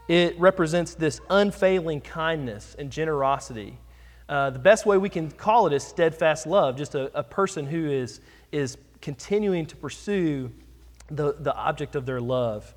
It 0.08 0.38
represents 0.38 0.94
this 0.94 1.20
unfailing 1.28 2.00
kindness 2.00 2.76
and 2.78 2.90
generosity. 2.90 3.78
Uh, 4.28 4.50
the 4.50 4.58
best 4.58 4.86
way 4.86 4.98
we 4.98 5.08
can 5.08 5.30
call 5.30 5.66
it 5.66 5.72
is 5.72 5.82
steadfast 5.82 6.46
love, 6.46 6.76
just 6.76 6.94
a, 6.94 7.16
a 7.16 7.22
person 7.22 7.66
who 7.66 7.90
is, 7.90 8.20
is 8.52 8.76
continuing 9.00 9.66
to 9.66 9.76
pursue 9.76 10.50
the, 11.08 11.34
the 11.34 11.54
object 11.54 11.96
of 11.96 12.06
their 12.06 12.20
love. 12.20 12.74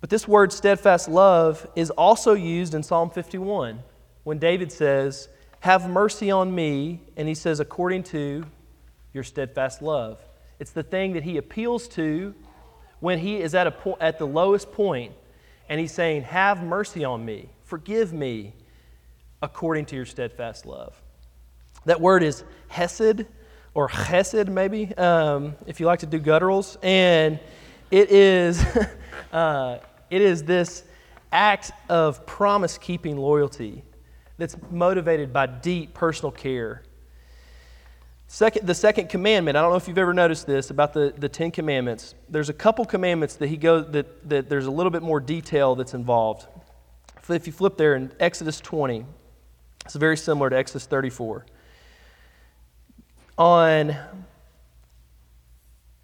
But 0.00 0.10
this 0.10 0.28
word 0.28 0.52
steadfast 0.52 1.08
love 1.08 1.66
is 1.74 1.90
also 1.90 2.34
used 2.34 2.74
in 2.74 2.82
Psalm 2.82 3.10
51 3.10 3.80
when 4.24 4.38
David 4.38 4.70
says, 4.70 5.28
Have 5.60 5.88
mercy 5.88 6.30
on 6.30 6.54
me, 6.54 7.00
and 7.16 7.26
he 7.26 7.34
says, 7.34 7.60
according 7.60 8.04
to 8.04 8.44
your 9.12 9.24
steadfast 9.24 9.82
love. 9.82 10.22
It's 10.58 10.70
the 10.70 10.82
thing 10.82 11.14
that 11.14 11.22
he 11.22 11.36
appeals 11.36 11.88
to 11.88 12.34
when 13.00 13.18
he 13.18 13.38
is 13.38 13.54
at, 13.54 13.66
a 13.66 13.70
po- 13.70 13.98
at 14.00 14.18
the 14.18 14.26
lowest 14.26 14.72
point 14.72 15.12
and 15.68 15.80
he's 15.80 15.92
saying, 15.92 16.22
Have 16.22 16.62
mercy 16.62 17.04
on 17.04 17.24
me, 17.24 17.50
forgive 17.64 18.12
me 18.12 18.54
according 19.42 19.86
to 19.86 19.96
your 19.96 20.06
steadfast 20.06 20.66
love. 20.66 21.00
That 21.84 22.00
word 22.00 22.22
is 22.22 22.44
hesed 22.68 23.24
or 23.74 23.88
chesed, 23.88 24.48
maybe, 24.48 24.94
um, 24.96 25.54
if 25.66 25.80
you 25.80 25.86
like 25.86 26.00
to 26.00 26.06
do 26.06 26.18
gutturals. 26.18 26.76
And 26.82 27.38
it 27.90 28.10
is, 28.10 28.64
uh, 29.32 29.78
it 30.10 30.22
is 30.22 30.42
this 30.42 30.84
act 31.30 31.70
of 31.88 32.26
promise 32.26 32.78
keeping 32.78 33.16
loyalty 33.16 33.84
that's 34.38 34.56
motivated 34.70 35.32
by 35.32 35.46
deep 35.46 35.94
personal 35.94 36.32
care 36.32 36.82
Second, 38.30 38.66
the 38.66 38.74
second 38.74 39.08
commandment, 39.08 39.56
I 39.56 39.62
don't 39.62 39.70
know 39.70 39.76
if 39.76 39.88
you've 39.88 39.96
ever 39.96 40.12
noticed 40.12 40.46
this 40.46 40.68
about 40.68 40.92
the, 40.92 41.14
the 41.16 41.30
Ten 41.30 41.50
Commandments. 41.50 42.14
There's 42.28 42.50
a 42.50 42.54
couple 42.54 42.84
commandments 42.84 43.36
that 43.36 43.48
he 43.48 43.56
goes 43.56 43.90
that, 43.92 44.28
that 44.28 44.50
there's 44.50 44.66
a 44.66 44.70
little 44.70 44.90
bit 44.90 45.02
more 45.02 45.18
detail 45.18 45.74
that's 45.74 45.94
involved. 45.94 46.46
If 47.30 47.46
you 47.46 47.54
flip 47.54 47.78
there 47.78 47.94
in 47.94 48.12
Exodus 48.20 48.60
20, 48.60 49.06
it's 49.86 49.94
very 49.94 50.16
similar 50.16 50.50
to 50.50 50.56
Exodus 50.56 50.84
34. 50.86 51.46
On 53.38 53.96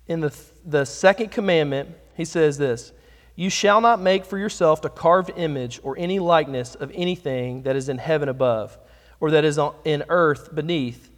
in 0.07 0.21
the, 0.21 0.35
the 0.65 0.85
second 0.85 1.31
commandment, 1.31 1.91
he 2.15 2.25
says 2.25 2.57
this 2.57 2.93
You 3.37 3.51
shall 3.51 3.83
not 3.83 4.01
make 4.01 4.25
for 4.25 4.39
yourself 4.39 4.83
a 4.85 4.91
carved 4.91 5.31
image 5.37 5.79
or 5.83 5.95
any 5.99 6.19
likeness 6.19 6.75
of 6.75 6.91
anything 6.95 7.63
that 7.65 7.77
is 7.77 7.91
in 7.91 7.99
heaven 7.99 8.31
above, 8.31 8.79
or 9.21 9.31
that 9.31 9.45
is 9.45 9.59
on, 9.59 9.75
in 9.85 10.05
earth 10.09 10.55
beneath 10.55 11.11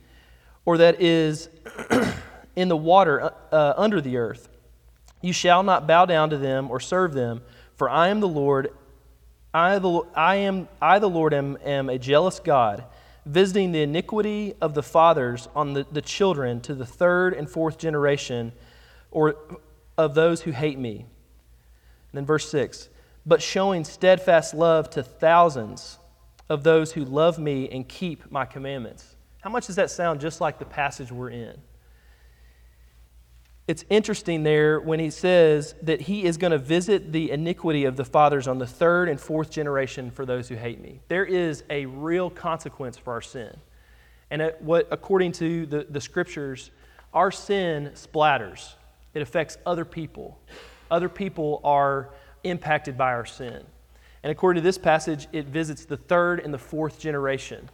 or 0.67 0.77
that 0.79 1.01
is 1.01 1.49
in 2.57 2.69
the 2.69 2.77
water 2.77 3.23
uh, 3.23 3.31
uh, 3.53 3.75
under 3.79 4.01
the 4.01 4.19
earth. 4.19 4.49
You 5.23 5.33
shall 5.33 5.63
not 5.63 5.87
bow 5.87 6.05
down 6.05 6.31
to 6.31 6.37
them 6.37 6.71
or 6.71 6.81
serve 6.81 7.15
them, 7.15 7.41
for 7.77 7.89
I 7.89 8.09
am 8.09 8.21
the 8.21 8.29
Lord. 8.29 8.71
I, 9.55 9.79
the, 9.79 10.03
I 10.15 10.37
am 10.37 10.69
I 10.83 10.99
the 10.99 11.09
Lord 11.09 11.33
am, 11.33 11.57
am 11.65 11.89
a 11.89 11.99
jealous 11.99 12.41
God, 12.41 12.85
visiting 13.25 13.73
the 13.73 13.83
iniquity 13.83 14.55
of 14.61 14.75
the 14.75 14.83
fathers 14.83 15.49
on 15.55 15.73
the, 15.73 15.87
the 15.91 16.03
children 16.03 16.61
to 16.63 16.75
the 16.75 16.85
third 16.85 17.33
and 17.33 17.49
fourth 17.49 17.79
generation, 17.79 18.53
or 19.11 19.37
of 19.97 20.15
those 20.15 20.43
who 20.43 20.51
hate 20.51 20.79
me. 20.79 20.97
And 20.99 21.07
then 22.13 22.27
verse 22.27 22.51
six, 22.51 22.89
but 23.25 23.41
showing 23.41 23.85
steadfast 23.85 24.53
love 24.53 24.91
to 24.91 25.03
thousands 25.03 25.99
of 26.49 26.63
those 26.63 26.93
who 26.93 27.05
love 27.05 27.39
me 27.39 27.69
and 27.71 27.89
keep 27.89 28.31
my 28.31 28.45
commandments. 28.45 29.16
How 29.47 29.53
much 29.53 29.69
does 29.69 29.77
that 29.77 29.93
sound 29.93 30.21
just 30.21 30.41
like 30.41 30.59
the 30.59 30.65
passage 30.65 31.13
we're 31.13 31.31
in? 31.31 31.57
It's 33.69 33.85
interesting 33.89 34.43
there 34.43 34.81
when 34.81 34.99
he 34.99 35.09
says 35.09 35.77
that 35.83 36.01
he 36.01 36.25
is 36.25 36.37
going 36.37 36.51
to 36.51 36.59
visit 36.59 37.13
the 37.13 37.31
iniquity 37.31 37.85
of 37.85 37.95
the 37.95 38.05
fathers 38.05 38.49
on 38.49 38.59
the 38.59 38.67
third 38.67 39.09
and 39.09 39.21
fourth 39.21 39.51
generation 39.51 40.11
for 40.11 40.27
those 40.27 40.49
who 40.49 40.57
hate 40.57 40.81
me. 40.81 40.99
There 41.07 41.25
is 41.25 41.63
a 41.71 41.87
real 41.87 42.29
consequence 42.29 42.99
for 42.99 43.13
our 43.13 43.21
sin. 43.21 43.57
And 44.33 44.53
what, 44.59 44.89
according 44.91 45.31
to 45.35 45.65
the, 45.67 45.87
the 45.89 46.01
scriptures, 46.01 46.73
our 47.15 47.31
sin 47.31 47.93
splatters, 47.95 48.75
it 49.15 49.23
affects 49.23 49.59
other 49.65 49.85
people. 49.85 50.41
Other 50.91 51.09
people 51.09 51.61
are 51.63 52.11
impacted 52.43 52.99
by 52.99 53.13
our 53.13 53.27
sin. 53.27 53.63
And 54.25 54.33
according 54.33 54.61
to 54.61 54.67
this 54.67 54.77
passage, 54.77 55.29
it 55.33 55.47
visits 55.47 55.85
the 55.85 55.99
third 55.99 56.41
and 56.41 56.53
the 56.53 56.59
fourth 56.59 56.99
generation. 56.99 57.71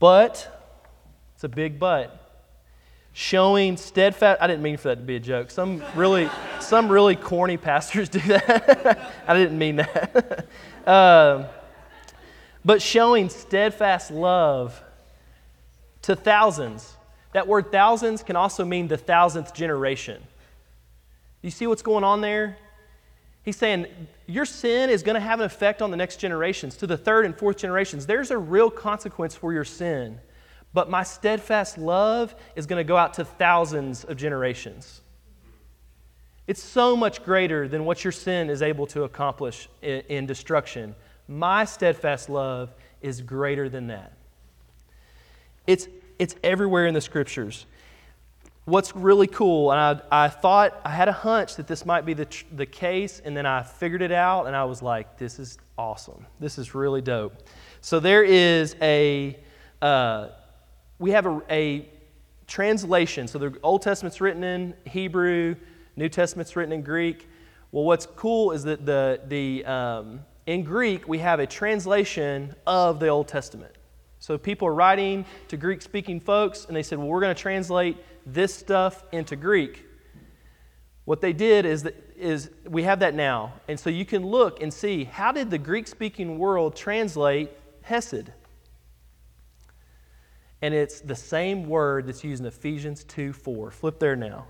But, 0.00 0.50
it's 1.34 1.44
a 1.44 1.48
big 1.48 1.78
but, 1.78 2.42
showing 3.12 3.76
steadfast, 3.76 4.40
I 4.40 4.46
didn't 4.46 4.62
mean 4.62 4.78
for 4.78 4.88
that 4.88 4.96
to 4.96 5.02
be 5.02 5.16
a 5.16 5.20
joke. 5.20 5.50
Some 5.50 5.82
really, 5.94 6.28
some 6.58 6.88
really 6.88 7.14
corny 7.14 7.56
pastors 7.58 8.08
do 8.08 8.18
that. 8.20 9.12
I 9.28 9.34
didn't 9.34 9.58
mean 9.58 9.76
that. 9.76 10.46
uh, 10.86 11.44
but 12.64 12.82
showing 12.82 13.28
steadfast 13.28 14.10
love 14.10 14.82
to 16.02 16.16
thousands. 16.16 16.96
That 17.32 17.46
word 17.46 17.70
thousands 17.70 18.22
can 18.22 18.36
also 18.36 18.64
mean 18.64 18.88
the 18.88 18.96
thousandth 18.96 19.54
generation. 19.54 20.22
You 21.42 21.50
see 21.50 21.66
what's 21.66 21.82
going 21.82 22.04
on 22.04 22.22
there? 22.22 22.56
He's 23.42 23.56
saying 23.56 23.86
your 24.26 24.44
sin 24.44 24.90
is 24.90 25.02
going 25.02 25.14
to 25.14 25.20
have 25.20 25.40
an 25.40 25.46
effect 25.46 25.80
on 25.82 25.90
the 25.90 25.96
next 25.96 26.16
generations, 26.16 26.76
to 26.78 26.86
the 26.86 26.96
third 26.96 27.24
and 27.24 27.36
fourth 27.36 27.56
generations. 27.56 28.06
There's 28.06 28.30
a 28.30 28.38
real 28.38 28.70
consequence 28.70 29.34
for 29.34 29.52
your 29.52 29.64
sin. 29.64 30.20
But 30.72 30.88
my 30.88 31.02
steadfast 31.02 31.78
love 31.78 32.34
is 32.54 32.66
going 32.66 32.78
to 32.78 32.84
go 32.84 32.96
out 32.96 33.14
to 33.14 33.24
thousands 33.24 34.04
of 34.04 34.16
generations. 34.16 35.00
It's 36.46 36.62
so 36.62 36.96
much 36.96 37.24
greater 37.24 37.66
than 37.66 37.84
what 37.84 38.04
your 38.04 38.12
sin 38.12 38.50
is 38.50 38.62
able 38.62 38.86
to 38.88 39.04
accomplish 39.04 39.68
in, 39.82 40.00
in 40.08 40.26
destruction. 40.26 40.94
My 41.26 41.64
steadfast 41.64 42.28
love 42.28 42.72
is 43.00 43.20
greater 43.20 43.68
than 43.68 43.88
that. 43.88 44.12
It's, 45.66 45.88
it's 46.18 46.34
everywhere 46.42 46.86
in 46.86 46.94
the 46.94 47.00
scriptures 47.00 47.66
what's 48.70 48.94
really 48.94 49.26
cool, 49.26 49.72
and 49.72 49.80
I, 50.10 50.24
I 50.24 50.28
thought, 50.28 50.80
I 50.84 50.90
had 50.90 51.08
a 51.08 51.12
hunch 51.12 51.56
that 51.56 51.66
this 51.66 51.84
might 51.84 52.06
be 52.06 52.14
the, 52.14 52.26
the 52.52 52.66
case, 52.66 53.20
and 53.24 53.36
then 53.36 53.44
I 53.44 53.62
figured 53.62 54.00
it 54.00 54.12
out, 54.12 54.46
and 54.46 54.54
I 54.54 54.64
was 54.64 54.80
like, 54.80 55.18
this 55.18 55.38
is 55.38 55.58
awesome. 55.76 56.24
This 56.38 56.56
is 56.56 56.74
really 56.74 57.02
dope. 57.02 57.42
So 57.80 57.98
there 57.98 58.22
is 58.22 58.76
a, 58.80 59.36
uh, 59.82 60.28
we 60.98 61.10
have 61.10 61.26
a, 61.26 61.40
a 61.50 61.88
translation. 62.46 63.26
So 63.26 63.38
the 63.38 63.58
Old 63.62 63.82
Testament's 63.82 64.20
written 64.20 64.44
in 64.44 64.74
Hebrew, 64.86 65.56
New 65.96 66.08
Testament's 66.08 66.54
written 66.54 66.72
in 66.72 66.82
Greek. 66.82 67.28
Well, 67.72 67.84
what's 67.84 68.06
cool 68.06 68.52
is 68.52 68.62
that 68.64 68.86
the, 68.86 69.20
the, 69.26 69.64
um, 69.64 70.20
in 70.46 70.62
Greek, 70.62 71.08
we 71.08 71.18
have 71.18 71.40
a 71.40 71.46
translation 71.46 72.54
of 72.66 73.00
the 73.00 73.08
Old 73.08 73.26
Testament. 73.26 73.74
So 74.20 74.36
people 74.36 74.68
are 74.68 74.74
writing 74.74 75.24
to 75.48 75.56
Greek 75.56 75.80
speaking 75.80 76.20
folks, 76.20 76.66
and 76.66 76.76
they 76.76 76.82
said, 76.82 76.98
Well, 76.98 77.08
we're 77.08 77.20
going 77.20 77.34
to 77.34 77.40
translate 77.40 77.96
this 78.32 78.54
stuff 78.54 79.04
into 79.12 79.36
Greek. 79.36 79.84
What 81.04 81.20
they 81.20 81.32
did 81.32 81.64
is, 81.64 81.82
that, 81.84 81.96
is 82.16 82.50
we 82.68 82.82
have 82.84 83.00
that 83.00 83.14
now. 83.14 83.54
And 83.68 83.78
so 83.78 83.90
you 83.90 84.04
can 84.04 84.24
look 84.24 84.62
and 84.62 84.72
see 84.72 85.04
how 85.04 85.32
did 85.32 85.50
the 85.50 85.58
Greek 85.58 85.86
speaking 85.88 86.38
world 86.38 86.76
translate 86.76 87.50
Hesed? 87.82 88.32
And 90.62 90.74
it's 90.74 91.00
the 91.00 91.16
same 91.16 91.68
word 91.68 92.06
that's 92.06 92.22
used 92.22 92.40
in 92.40 92.46
Ephesians 92.46 93.04
2 93.04 93.32
4. 93.32 93.70
Flip 93.70 93.98
there 93.98 94.16
now. 94.16 94.46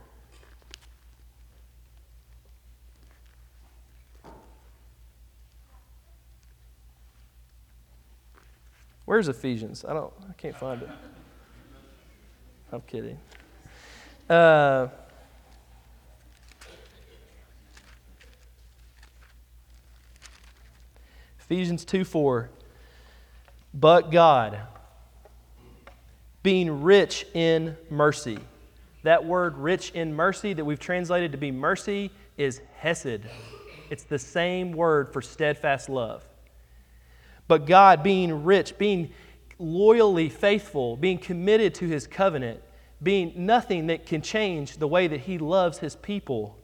Where's 9.04 9.28
Ephesians? 9.28 9.84
I 9.84 9.92
don't. 9.92 10.12
I 10.28 10.32
can't 10.34 10.56
find 10.56 10.82
it. 10.82 10.88
I'm 12.72 12.80
kidding. 12.82 13.18
Uh, 14.30 14.87
Ephesians 21.40 21.84
2 21.84 22.04
4. 22.04 22.49
But 23.75 24.12
God, 24.12 24.60
being 26.44 26.82
rich 26.82 27.26
in 27.34 27.76
mercy. 27.90 28.38
That 29.02 29.25
word 29.25 29.58
rich 29.58 29.90
in 29.92 30.14
mercy 30.14 30.52
that 30.52 30.64
we've 30.64 30.78
translated 30.78 31.32
to 31.32 31.38
be 31.38 31.50
mercy 31.50 32.12
is 32.37 32.60
hesed. 32.76 33.22
It's 33.90 34.04
the 34.04 34.18
same 34.18 34.70
word 34.70 35.12
for 35.12 35.20
steadfast 35.20 35.88
love. 35.88 36.25
But 37.49 37.66
God, 37.66 38.04
being 38.04 38.44
rich, 38.44 38.78
being 38.78 39.10
loyally 39.58 40.28
faithful, 40.28 40.96
being 40.96 41.18
committed 41.18 41.75
to 41.76 41.88
his 41.88 42.06
covenant, 42.06 42.60
being 43.02 43.33
nothing 43.47 43.87
that 43.87 44.07
can 44.07 44.23
change 44.23 44.76
the 44.76 44.88
way 44.88 45.07
that 45.07 45.21
he 45.21 45.38
loves 45.38 45.78
his 45.78 45.97
people, 45.97 46.59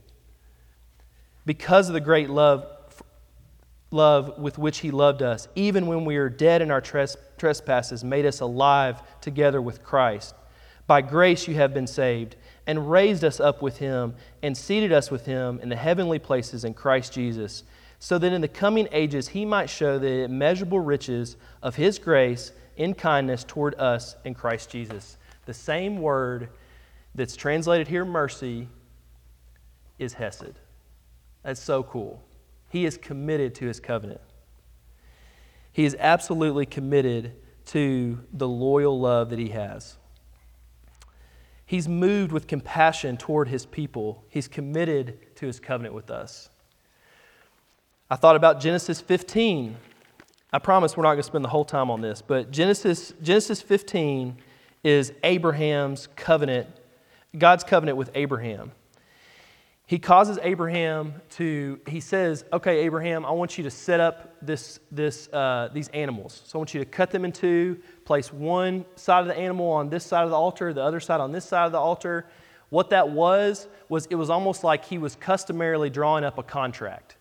because 1.44 1.88
of 1.88 1.94
the 1.94 2.00
great 2.00 2.28
love, 2.28 2.66
love 3.90 4.38
with 4.38 4.58
which 4.58 4.78
he 4.78 4.90
loved 4.90 5.22
us, 5.22 5.48
even 5.54 5.86
when 5.86 6.04
we 6.04 6.18
were 6.18 6.28
dead 6.28 6.60
in 6.60 6.70
our 6.70 6.80
trespasses, 6.80 8.02
made 8.04 8.26
us 8.26 8.40
alive 8.40 9.00
together 9.20 9.62
with 9.62 9.82
Christ. 9.82 10.34
By 10.86 11.02
grace 11.02 11.48
you 11.48 11.54
have 11.54 11.72
been 11.72 11.86
saved, 11.86 12.36
and 12.66 12.90
raised 12.90 13.24
us 13.24 13.40
up 13.40 13.62
with 13.62 13.78
him, 13.78 14.14
and 14.42 14.56
seated 14.56 14.92
us 14.92 15.10
with 15.10 15.26
him 15.26 15.60
in 15.62 15.68
the 15.68 15.76
heavenly 15.76 16.18
places 16.18 16.64
in 16.64 16.74
Christ 16.74 17.12
Jesus 17.12 17.62
so 17.98 18.18
that 18.18 18.32
in 18.32 18.40
the 18.40 18.48
coming 18.48 18.88
ages 18.92 19.28
he 19.28 19.44
might 19.44 19.70
show 19.70 19.98
the 19.98 20.24
immeasurable 20.24 20.80
riches 20.80 21.36
of 21.62 21.76
his 21.76 21.98
grace 21.98 22.52
in 22.76 22.94
kindness 22.94 23.44
toward 23.44 23.74
us 23.76 24.16
in 24.24 24.34
Christ 24.34 24.70
Jesus. 24.70 25.15
The 25.46 25.54
same 25.54 26.00
word 26.00 26.50
that's 27.14 27.34
translated 27.34 27.88
here, 27.88 28.04
mercy, 28.04 28.68
is 29.98 30.14
Hesed. 30.14 30.58
That's 31.42 31.60
so 31.60 31.82
cool. 31.82 32.22
He 32.68 32.84
is 32.84 32.98
committed 32.98 33.54
to 33.56 33.66
his 33.66 33.80
covenant. 33.80 34.20
He 35.72 35.84
is 35.84 35.96
absolutely 35.98 36.66
committed 36.66 37.32
to 37.66 38.20
the 38.32 38.48
loyal 38.48 38.98
love 38.98 39.30
that 39.30 39.38
he 39.38 39.48
has. 39.50 39.96
He's 41.64 41.88
moved 41.88 42.32
with 42.32 42.46
compassion 42.46 43.16
toward 43.16 43.48
his 43.48 43.66
people. 43.66 44.24
He's 44.28 44.48
committed 44.48 45.36
to 45.36 45.46
his 45.46 45.58
covenant 45.58 45.94
with 45.94 46.10
us. 46.10 46.48
I 48.08 48.16
thought 48.16 48.36
about 48.36 48.60
Genesis 48.60 49.00
15. 49.00 49.76
I 50.52 50.58
promise 50.58 50.96
we're 50.96 51.02
not 51.02 51.10
going 51.10 51.18
to 51.18 51.22
spend 51.24 51.44
the 51.44 51.48
whole 51.48 51.64
time 51.64 51.90
on 51.90 52.00
this, 52.00 52.22
but 52.22 52.52
Genesis, 52.52 53.12
Genesis 53.20 53.60
15 53.60 54.36
is 54.86 55.12
Abraham's 55.24 56.08
covenant, 56.14 56.68
God's 57.36 57.64
covenant 57.64 57.98
with 57.98 58.10
Abraham. 58.14 58.70
He 59.86 59.98
causes 59.98 60.38
Abraham 60.42 61.14
to, 61.30 61.80
he 61.88 62.00
says, 62.00 62.44
Okay, 62.52 62.78
Abraham, 62.80 63.24
I 63.24 63.30
want 63.30 63.58
you 63.58 63.64
to 63.64 63.70
set 63.70 64.00
up 64.00 64.36
this, 64.42 64.80
this, 64.90 65.28
uh, 65.32 65.70
these 65.72 65.88
animals. 65.88 66.42
So 66.44 66.58
I 66.58 66.60
want 66.60 66.74
you 66.74 66.80
to 66.80 66.86
cut 66.86 67.10
them 67.10 67.24
in 67.24 67.32
two, 67.32 67.80
place 68.04 68.32
one 68.32 68.84
side 68.96 69.20
of 69.20 69.26
the 69.26 69.36
animal 69.36 69.70
on 69.72 69.88
this 69.88 70.04
side 70.04 70.24
of 70.24 70.30
the 70.30 70.36
altar, 70.36 70.72
the 70.72 70.82
other 70.82 71.00
side 71.00 71.20
on 71.20 71.32
this 71.32 71.44
side 71.44 71.66
of 71.66 71.72
the 71.72 71.78
altar. 71.78 72.26
What 72.70 72.90
that 72.90 73.10
was, 73.10 73.68
was 73.88 74.06
it 74.06 74.16
was 74.16 74.30
almost 74.30 74.64
like 74.64 74.84
he 74.84 74.98
was 74.98 75.16
customarily 75.16 75.90
drawing 75.90 76.24
up 76.24 76.38
a 76.38 76.42
contract 76.42 77.16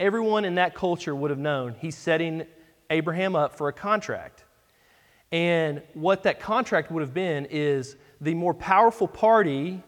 everyone 0.00 0.46
in 0.46 0.54
that 0.54 0.74
culture 0.74 1.14
would 1.14 1.30
have 1.30 1.38
known 1.38 1.76
he's 1.78 1.96
setting 1.96 2.44
Abraham 2.88 3.36
up 3.36 3.56
for 3.56 3.68
a 3.68 3.72
contract. 3.72 4.44
And 5.32 5.82
what 5.94 6.24
that 6.24 6.40
contract 6.40 6.90
would 6.90 7.02
have 7.02 7.14
been 7.14 7.46
is 7.46 7.96
the 8.20 8.34
more 8.34 8.54
powerful 8.54 9.06
party 9.06 9.82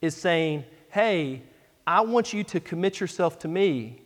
is 0.00 0.16
saying, 0.16 0.64
Hey, 0.90 1.42
I 1.86 2.00
want 2.00 2.32
you 2.32 2.44
to 2.44 2.60
commit 2.60 3.00
yourself 3.00 3.38
to 3.40 3.48
me. 3.48 4.02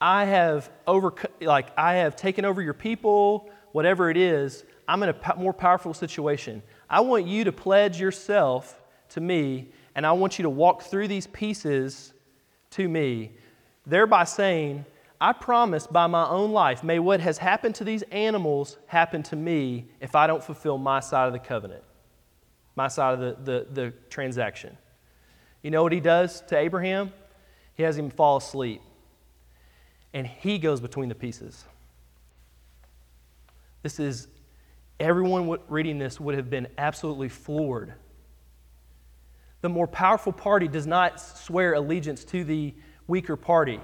I 0.00 0.24
have 0.24 0.70
over, 0.86 1.14
like, 1.40 1.68
I 1.78 1.94
have 1.94 2.16
taken 2.16 2.44
over 2.44 2.62
your 2.62 2.74
people, 2.74 3.50
whatever 3.72 4.10
it 4.10 4.16
is. 4.16 4.64
I'm 4.88 5.02
in 5.02 5.10
a 5.10 5.36
more 5.36 5.52
powerful 5.52 5.94
situation. 5.94 6.62
I 6.88 7.00
want 7.00 7.26
you 7.26 7.44
to 7.44 7.52
pledge 7.52 8.00
yourself 8.00 8.80
to 9.10 9.20
me, 9.20 9.68
and 9.94 10.06
I 10.06 10.12
want 10.12 10.38
you 10.38 10.44
to 10.44 10.50
walk 10.50 10.82
through 10.82 11.08
these 11.08 11.26
pieces 11.28 12.12
to 12.70 12.88
me 12.88 13.32
thereby 13.86 14.24
saying, 14.24 14.84
I 15.20 15.34
promise 15.34 15.86
by 15.86 16.06
my 16.06 16.26
own 16.26 16.52
life, 16.52 16.82
may 16.82 16.98
what 16.98 17.20
has 17.20 17.36
happened 17.36 17.74
to 17.76 17.84
these 17.84 18.02
animals 18.04 18.78
happen 18.86 19.22
to 19.24 19.36
me 19.36 19.88
if 20.00 20.14
I 20.14 20.26
don't 20.26 20.42
fulfill 20.42 20.78
my 20.78 21.00
side 21.00 21.26
of 21.26 21.34
the 21.34 21.38
covenant, 21.38 21.84
my 22.74 22.88
side 22.88 23.14
of 23.14 23.20
the, 23.20 23.36
the, 23.44 23.66
the 23.70 23.90
transaction. 24.08 24.78
You 25.62 25.70
know 25.70 25.82
what 25.82 25.92
he 25.92 26.00
does 26.00 26.40
to 26.42 26.56
Abraham? 26.56 27.12
He 27.74 27.82
has 27.82 27.98
him 27.98 28.08
fall 28.08 28.38
asleep, 28.38 28.80
and 30.14 30.26
he 30.26 30.58
goes 30.58 30.80
between 30.80 31.10
the 31.10 31.14
pieces. 31.14 31.66
This 33.82 34.00
is, 34.00 34.28
everyone 34.98 35.58
reading 35.68 35.98
this 35.98 36.18
would 36.18 36.34
have 36.34 36.48
been 36.48 36.66
absolutely 36.78 37.28
floored. 37.28 37.92
The 39.60 39.68
more 39.68 39.86
powerful 39.86 40.32
party 40.32 40.66
does 40.66 40.86
not 40.86 41.20
swear 41.20 41.74
allegiance 41.74 42.24
to 42.24 42.42
the 42.42 42.74
weaker 43.06 43.36
party. 43.36 43.80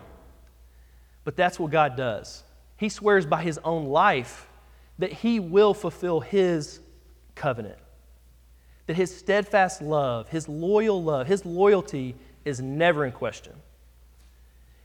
But 1.27 1.35
that's 1.35 1.59
what 1.59 1.73
God 1.73 1.97
does. 1.97 2.45
He 2.77 2.89
swears 2.89 3.27
by 3.27 3.43
his 3.43 3.59
own 3.65 3.87
life 3.87 4.49
that 5.01 5.12
he 5.12 5.41
will 5.41 5.75
fulfill 5.75 6.21
his 6.21 6.79
covenant. 7.35 7.79
That 8.87 8.95
his 8.95 9.15
steadfast 9.15 9.83
love, 9.83 10.29
his 10.29 10.49
loyal 10.49 11.03
love, 11.03 11.27
his 11.27 11.45
loyalty 11.45 12.15
is 12.45 12.61
never 12.61 13.05
in 13.05 13.11
question. 13.11 13.55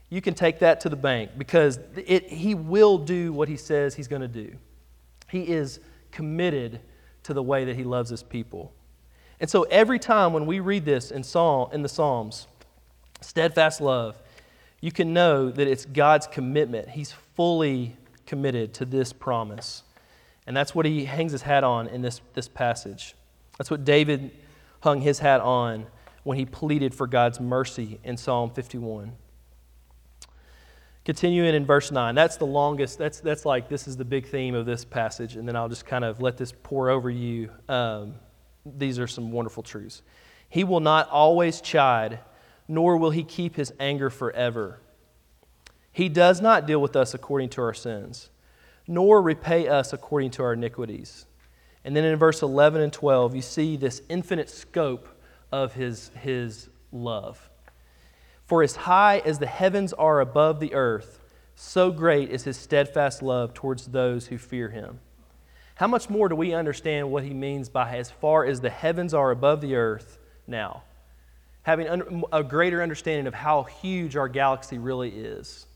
You 0.10 0.20
can 0.20 0.34
take 0.34 0.58
that 0.60 0.82
to 0.82 0.90
the 0.90 0.96
bank 0.96 1.30
because 1.38 1.80
it, 1.96 2.28
he 2.28 2.56
will 2.56 2.98
do 2.98 3.32
what 3.32 3.48
he 3.48 3.56
says 3.56 3.94
he's 3.94 4.08
going 4.08 4.24
to 4.24 4.28
do. 4.28 4.56
He 5.30 5.44
is 5.44 5.80
committed 6.12 6.82
to 7.22 7.36
the 7.36 7.44
way 7.44 7.66
that 7.66 7.76
he 7.76 7.84
loves 7.84 8.10
his 8.10 8.24
people. 8.24 8.74
And 9.40 9.48
so 9.48 9.62
every 9.70 10.00
time 10.00 10.34
when 10.34 10.48
we 10.48 10.60
read 10.60 10.86
this 10.86 11.12
in, 11.12 11.22
Psalm, 11.24 11.70
in 11.72 11.84
the 11.84 11.90
Psalms, 11.90 12.48
steadfast 13.22 13.80
love, 13.80 14.18
you 14.82 14.92
can 14.92 15.14
know 15.14 15.50
that 15.50 15.68
it's 15.68 15.86
God's 15.86 16.28
commitment. 16.28 16.90
He's 16.90 17.12
fully 17.12 17.96
committed 18.26 18.74
to 18.76 18.86
this 18.86 19.14
promise. 19.14 19.84
And 20.48 20.58
that's 20.58 20.74
what 20.74 20.86
he 20.86 21.06
hangs 21.06 21.32
his 21.32 21.44
hat 21.44 21.64
on 21.64 21.88
in 21.88 22.02
this, 22.02 22.20
this 22.34 22.48
passage. 22.48 23.16
That's 23.58 23.70
what 23.70 23.86
David 23.86 24.32
hung 24.82 25.02
his 25.02 25.20
hat 25.20 25.40
on 25.42 25.86
when 26.24 26.38
he 26.38 26.46
pleaded 26.46 26.96
for 26.96 27.08
God's 27.08 27.40
mercy 27.40 28.00
in 28.04 28.18
Psalm 28.18 28.50
51. 28.50 29.14
Continuing 31.04 31.56
in 31.56 31.66
verse 31.66 31.92
9, 31.92 32.14
that's 32.14 32.38
the 32.38 32.46
longest, 32.46 32.98
that's, 32.98 33.20
that's 33.20 33.44
like, 33.44 33.70
this 33.70 33.88
is 33.88 33.98
the 33.98 34.06
big 34.06 34.28
theme 34.28 34.54
of 34.54 34.68
this 34.68 34.86
passage, 34.86 35.36
and 35.36 35.48
then 35.48 35.56
I'll 35.56 35.70
just 35.70 35.86
kind 35.86 36.04
of 36.04 36.22
let 36.22 36.38
this 36.38 36.54
pour 36.64 36.90
over 36.90 37.10
you. 37.10 37.50
Um, 37.68 38.16
these 38.66 39.00
are 39.00 39.08
some 39.08 39.32
wonderful 39.32 39.64
truths. 39.64 40.04
He 40.48 40.64
will 40.64 40.80
not 40.80 41.10
always 41.10 41.60
chide 41.60 42.20
nor 42.72 42.96
will 42.96 43.12
he 43.12 43.22
keep 43.22 43.58
his 43.58 43.74
anger 43.82 44.10
forever. 44.10 44.80
He 45.92 46.08
does 46.08 46.40
not 46.40 46.66
deal 46.66 46.82
with 46.82 46.96
us 46.96 47.14
according 47.14 47.50
to 47.50 47.62
our 47.62 47.74
sins, 47.74 48.30
nor 48.88 49.22
repay 49.22 49.68
us 49.68 49.92
according 49.92 50.32
to 50.32 50.44
our 50.44 50.54
iniquities. 50.54 51.26
And 51.84 51.94
then 51.94 52.06
in 52.06 52.18
verse 52.18 52.42
11 52.42 52.80
and 52.80 52.94
12, 52.94 53.36
you 53.36 53.42
see 53.42 53.76
this 53.76 54.02
infinite 54.08 54.50
scope 54.50 55.10
of 55.52 55.74
his, 55.74 56.12
his 56.22 56.70
love. 56.94 57.50
For 58.46 58.64
as 58.64 58.78
high 58.78 59.22
as 59.26 59.40
the 59.40 59.48
heavens 59.48 59.92
are 59.92 60.22
above 60.22 60.62
the 60.62 60.74
earth, 60.74 61.20
so 61.56 61.92
great 61.92 62.30
is 62.30 62.46
his 62.46 62.56
steadfast 62.56 63.22
love 63.22 63.54
towards 63.54 63.88
those 63.88 64.28
who 64.28 64.38
fear 64.38 64.70
him. 64.70 65.02
how 65.76 65.88
much 65.88 66.10
more 66.10 66.30
do 66.30 66.36
we 66.36 66.54
understand 66.54 67.12
what 67.12 67.26
he 67.26 67.34
means 67.34 67.68
by 67.68 67.98
as 67.98 68.12
far 68.12 68.46
as 68.46 68.62
the 68.62 68.70
heavens 68.70 69.14
are 69.14 69.32
above 69.32 69.60
the 69.60 69.76
earth 69.76 70.20
now? 70.48 70.84
Having 71.64 72.24
a 72.32 72.44
greater 72.44 72.82
understanding 72.82 73.28
of 73.28 73.34
how 73.34 73.64
huge 73.64 74.16
our 74.16 74.28
galaxy 74.28 74.78
really 74.78 75.10
is 75.10 75.68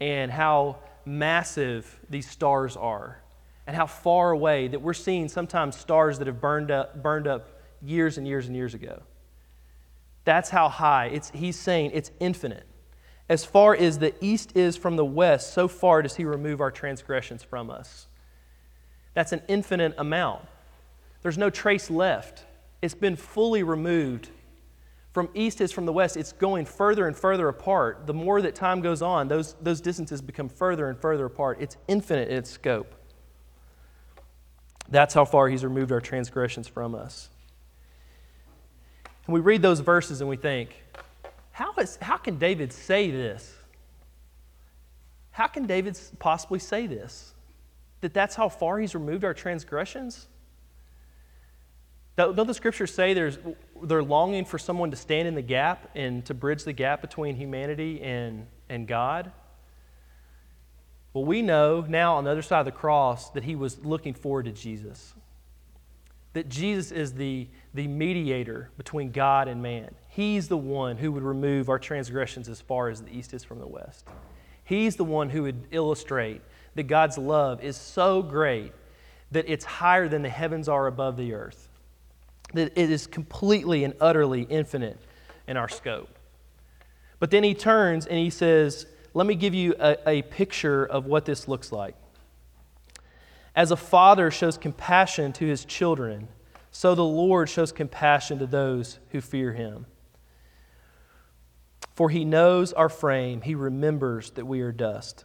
and 0.00 0.30
how 0.30 0.78
massive 1.04 2.00
these 2.10 2.28
stars 2.28 2.76
are 2.76 3.22
and 3.66 3.76
how 3.76 3.86
far 3.86 4.32
away 4.32 4.68
that 4.68 4.82
we're 4.82 4.92
seeing 4.92 5.28
sometimes 5.28 5.76
stars 5.76 6.18
that 6.18 6.26
have 6.26 6.40
burned 6.40 6.70
up, 6.70 7.02
burned 7.02 7.26
up 7.26 7.60
years 7.80 8.18
and 8.18 8.26
years 8.26 8.46
and 8.46 8.56
years 8.56 8.74
ago. 8.74 9.02
That's 10.24 10.50
how 10.50 10.68
high. 10.68 11.06
It's, 11.06 11.30
he's 11.30 11.56
saying 11.56 11.92
it's 11.94 12.10
infinite. 12.18 12.66
As 13.28 13.44
far 13.44 13.74
as 13.74 13.98
the 13.98 14.14
east 14.22 14.56
is 14.56 14.76
from 14.76 14.96
the 14.96 15.04
west, 15.04 15.54
so 15.54 15.68
far 15.68 16.02
does 16.02 16.16
he 16.16 16.24
remove 16.24 16.60
our 16.60 16.70
transgressions 16.70 17.42
from 17.42 17.70
us. 17.70 18.06
That's 19.14 19.32
an 19.32 19.42
infinite 19.48 19.94
amount. 19.96 20.46
There's 21.22 21.38
no 21.38 21.48
trace 21.48 21.88
left. 21.88 22.44
It's 22.82 22.94
been 22.94 23.16
fully 23.16 23.62
removed. 23.62 24.28
From 25.14 25.28
east 25.32 25.60
is 25.60 25.70
from 25.70 25.86
the 25.86 25.92
west, 25.92 26.16
it's 26.16 26.32
going 26.32 26.66
further 26.66 27.06
and 27.06 27.16
further 27.16 27.46
apart. 27.48 28.04
The 28.08 28.12
more 28.12 28.42
that 28.42 28.56
time 28.56 28.80
goes 28.80 29.00
on, 29.00 29.28
those, 29.28 29.54
those 29.62 29.80
distances 29.80 30.20
become 30.20 30.48
further 30.48 30.88
and 30.88 30.98
further 30.98 31.24
apart. 31.26 31.58
It's 31.60 31.76
infinite 31.86 32.28
in 32.28 32.36
its 32.36 32.50
scope. 32.50 32.92
That's 34.88 35.14
how 35.14 35.24
far 35.24 35.48
he's 35.48 35.62
removed 35.62 35.92
our 35.92 36.00
transgressions 36.00 36.66
from 36.66 36.96
us. 36.96 37.30
And 39.26 39.34
we 39.34 39.38
read 39.38 39.62
those 39.62 39.78
verses 39.78 40.20
and 40.20 40.28
we 40.28 40.36
think, 40.36 40.82
how, 41.52 41.72
is, 41.74 41.96
how 42.02 42.16
can 42.16 42.36
David 42.36 42.72
say 42.72 43.12
this? 43.12 43.54
How 45.30 45.46
can 45.46 45.64
David 45.66 45.96
possibly 46.18 46.58
say 46.58 46.88
this? 46.88 47.34
That 48.00 48.12
that's 48.12 48.34
how 48.34 48.48
far 48.48 48.80
he's 48.80 48.96
removed 48.96 49.24
our 49.24 49.32
transgressions? 49.32 50.26
Don't, 52.16 52.46
the 52.46 52.54
scriptures 52.54 52.94
say 52.94 53.12
there's, 53.12 53.38
they're 53.82 54.02
longing 54.02 54.44
for 54.44 54.58
someone 54.58 54.90
to 54.90 54.96
stand 54.96 55.26
in 55.26 55.34
the 55.34 55.42
gap 55.42 55.90
and 55.94 56.24
to 56.26 56.34
bridge 56.34 56.64
the 56.64 56.72
gap 56.72 57.00
between 57.00 57.34
humanity 57.34 58.00
and, 58.02 58.46
and 58.68 58.86
God? 58.86 59.32
Well, 61.12 61.24
we 61.24 61.42
know 61.42 61.84
now 61.88 62.16
on 62.16 62.24
the 62.24 62.30
other 62.30 62.42
side 62.42 62.60
of 62.60 62.66
the 62.66 62.72
cross 62.72 63.30
that 63.30 63.44
he 63.44 63.56
was 63.56 63.84
looking 63.84 64.14
forward 64.14 64.44
to 64.44 64.52
Jesus. 64.52 65.14
That 66.34 66.48
Jesus 66.48 66.90
is 66.90 67.14
the, 67.14 67.48
the 67.72 67.86
mediator 67.86 68.70
between 68.76 69.10
God 69.12 69.46
and 69.46 69.62
man. 69.62 69.94
He's 70.08 70.48
the 70.48 70.56
one 70.56 70.96
who 70.96 71.12
would 71.12 71.22
remove 71.22 71.68
our 71.68 71.78
transgressions 71.78 72.48
as 72.48 72.60
far 72.60 72.88
as 72.88 73.02
the 73.02 73.16
east 73.16 73.34
is 73.34 73.44
from 73.44 73.60
the 73.60 73.66
west. 73.66 74.06
He's 74.64 74.96
the 74.96 75.04
one 75.04 75.30
who 75.30 75.42
would 75.42 75.68
illustrate 75.70 76.40
that 76.74 76.84
God's 76.84 77.18
love 77.18 77.62
is 77.62 77.76
so 77.76 78.22
great 78.22 78.72
that 79.30 79.44
it's 79.48 79.64
higher 79.64 80.08
than 80.08 80.22
the 80.22 80.28
heavens 80.28 80.68
are 80.68 80.86
above 80.86 81.16
the 81.16 81.34
earth, 81.34 81.68
that 82.54 82.72
it 82.76 82.90
is 82.90 83.06
completely 83.06 83.84
and 83.84 83.94
utterly 84.00 84.42
infinite 84.42 84.98
in 85.46 85.56
our 85.56 85.68
scope. 85.68 86.08
But 87.18 87.30
then 87.30 87.44
he 87.44 87.54
turns 87.54 88.06
and 88.06 88.18
he 88.18 88.30
says, 88.30 88.86
Let 89.12 89.26
me 89.26 89.34
give 89.34 89.54
you 89.54 89.74
a, 89.78 89.96
a 90.06 90.22
picture 90.22 90.84
of 90.84 91.06
what 91.06 91.24
this 91.24 91.46
looks 91.48 91.72
like. 91.72 91.94
As 93.54 93.70
a 93.70 93.76
father 93.76 94.30
shows 94.30 94.58
compassion 94.58 95.32
to 95.34 95.46
his 95.46 95.64
children, 95.64 96.28
so 96.70 96.94
the 96.94 97.04
Lord 97.04 97.48
shows 97.48 97.70
compassion 97.70 98.40
to 98.40 98.46
those 98.46 98.98
who 99.10 99.20
fear 99.20 99.52
him. 99.52 99.86
For 101.94 102.10
he 102.10 102.24
knows 102.24 102.72
our 102.72 102.88
frame, 102.88 103.42
he 103.42 103.54
remembers 103.54 104.30
that 104.32 104.46
we 104.46 104.60
are 104.62 104.72
dust. 104.72 105.24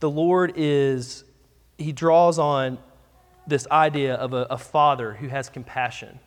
The 0.00 0.10
Lord 0.10 0.54
is, 0.56 1.24
he 1.78 1.92
draws 1.92 2.38
on 2.38 2.78
this 3.46 3.66
idea 3.70 4.14
of 4.14 4.32
a, 4.32 4.46
a 4.50 4.58
father 4.58 5.14
who 5.14 5.28
has 5.28 5.48
compassion. 5.48 6.18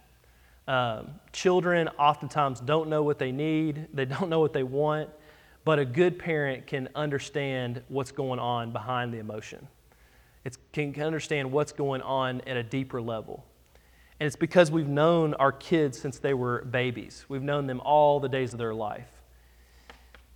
Um, 0.68 1.12
children 1.32 1.88
oftentimes 1.98 2.60
don't 2.60 2.90
know 2.90 3.04
what 3.04 3.20
they 3.20 3.32
need, 3.32 3.88
they 3.94 4.06
don't 4.06 4.30
know 4.30 4.40
what 4.40 4.54
they 4.54 4.64
want, 4.64 5.10
but 5.64 5.80
a 5.80 5.86
good 5.86 6.20
parent 6.20 6.68
can 6.68 6.90
understand 6.96 7.82
what's 7.88 8.12
going 8.12 8.40
on 8.40 8.72
behind 8.72 9.14
the 9.14 9.18
emotion. 9.18 9.68
It 10.44 10.58
can 10.72 10.94
understand 11.02 11.52
what's 11.52 11.72
going 11.72 12.02
on 12.02 12.42
at 12.48 12.58
a 12.58 12.64
deeper 12.64 13.02
level. 13.02 13.44
And 14.20 14.28
it's 14.28 14.36
because 14.36 14.72
we've 14.72 14.88
known 14.88 15.34
our 15.36 15.52
kids 15.52 16.00
since 16.00 16.20
they 16.20 16.34
were 16.34 16.64
babies. 16.64 17.26
We've 17.30 17.44
known 17.44 17.68
them 17.68 17.82
all 17.82 18.20
the 18.20 18.30
days 18.30 18.54
of 18.54 18.60
their 18.60 18.74
life. 18.74 19.10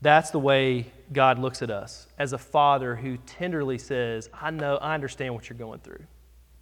That's 0.02 0.32
the 0.32 0.40
way 0.40 0.92
God 1.14 1.40
looks 1.40 1.62
at 1.62 1.70
us 1.70 2.08
as 2.18 2.34
a 2.34 2.38
father 2.38 2.96
who 2.96 3.18
tenderly 3.18 3.78
says, 3.78 4.30
I 4.34 4.52
know, 4.52 4.78
I 4.78 4.96
understand 4.96 5.34
what 5.34 5.50
you're 5.50 5.58
going 5.58 5.80
through. 5.80 6.04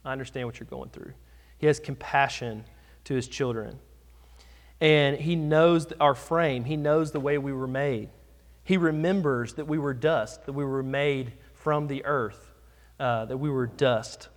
I 0.03 0.11
understand 0.11 0.47
what 0.47 0.59
you're 0.59 0.67
going 0.67 0.89
through. 0.89 1.13
He 1.57 1.67
has 1.67 1.79
compassion 1.79 2.65
to 3.05 3.13
his 3.13 3.27
children. 3.27 3.79
And 4.81 5.17
he 5.17 5.35
knows 5.35 5.91
our 5.99 6.15
frame, 6.15 6.63
he 6.63 6.77
knows 6.77 7.11
the 7.11 7.19
way 7.19 7.37
we 7.37 7.51
were 7.51 7.67
made. 7.67 8.09
He 8.63 8.77
remembers 8.77 9.55
that 9.55 9.65
we 9.65 9.77
were 9.77 9.93
dust, 9.93 10.45
that 10.45 10.53
we 10.53 10.63
were 10.63 10.83
made 10.83 11.33
from 11.53 11.87
the 11.87 12.05
earth, 12.05 12.51
uh, 12.99 13.25
that 13.25 13.37
we 13.37 13.49
were 13.49 13.67
dust. 13.67 14.29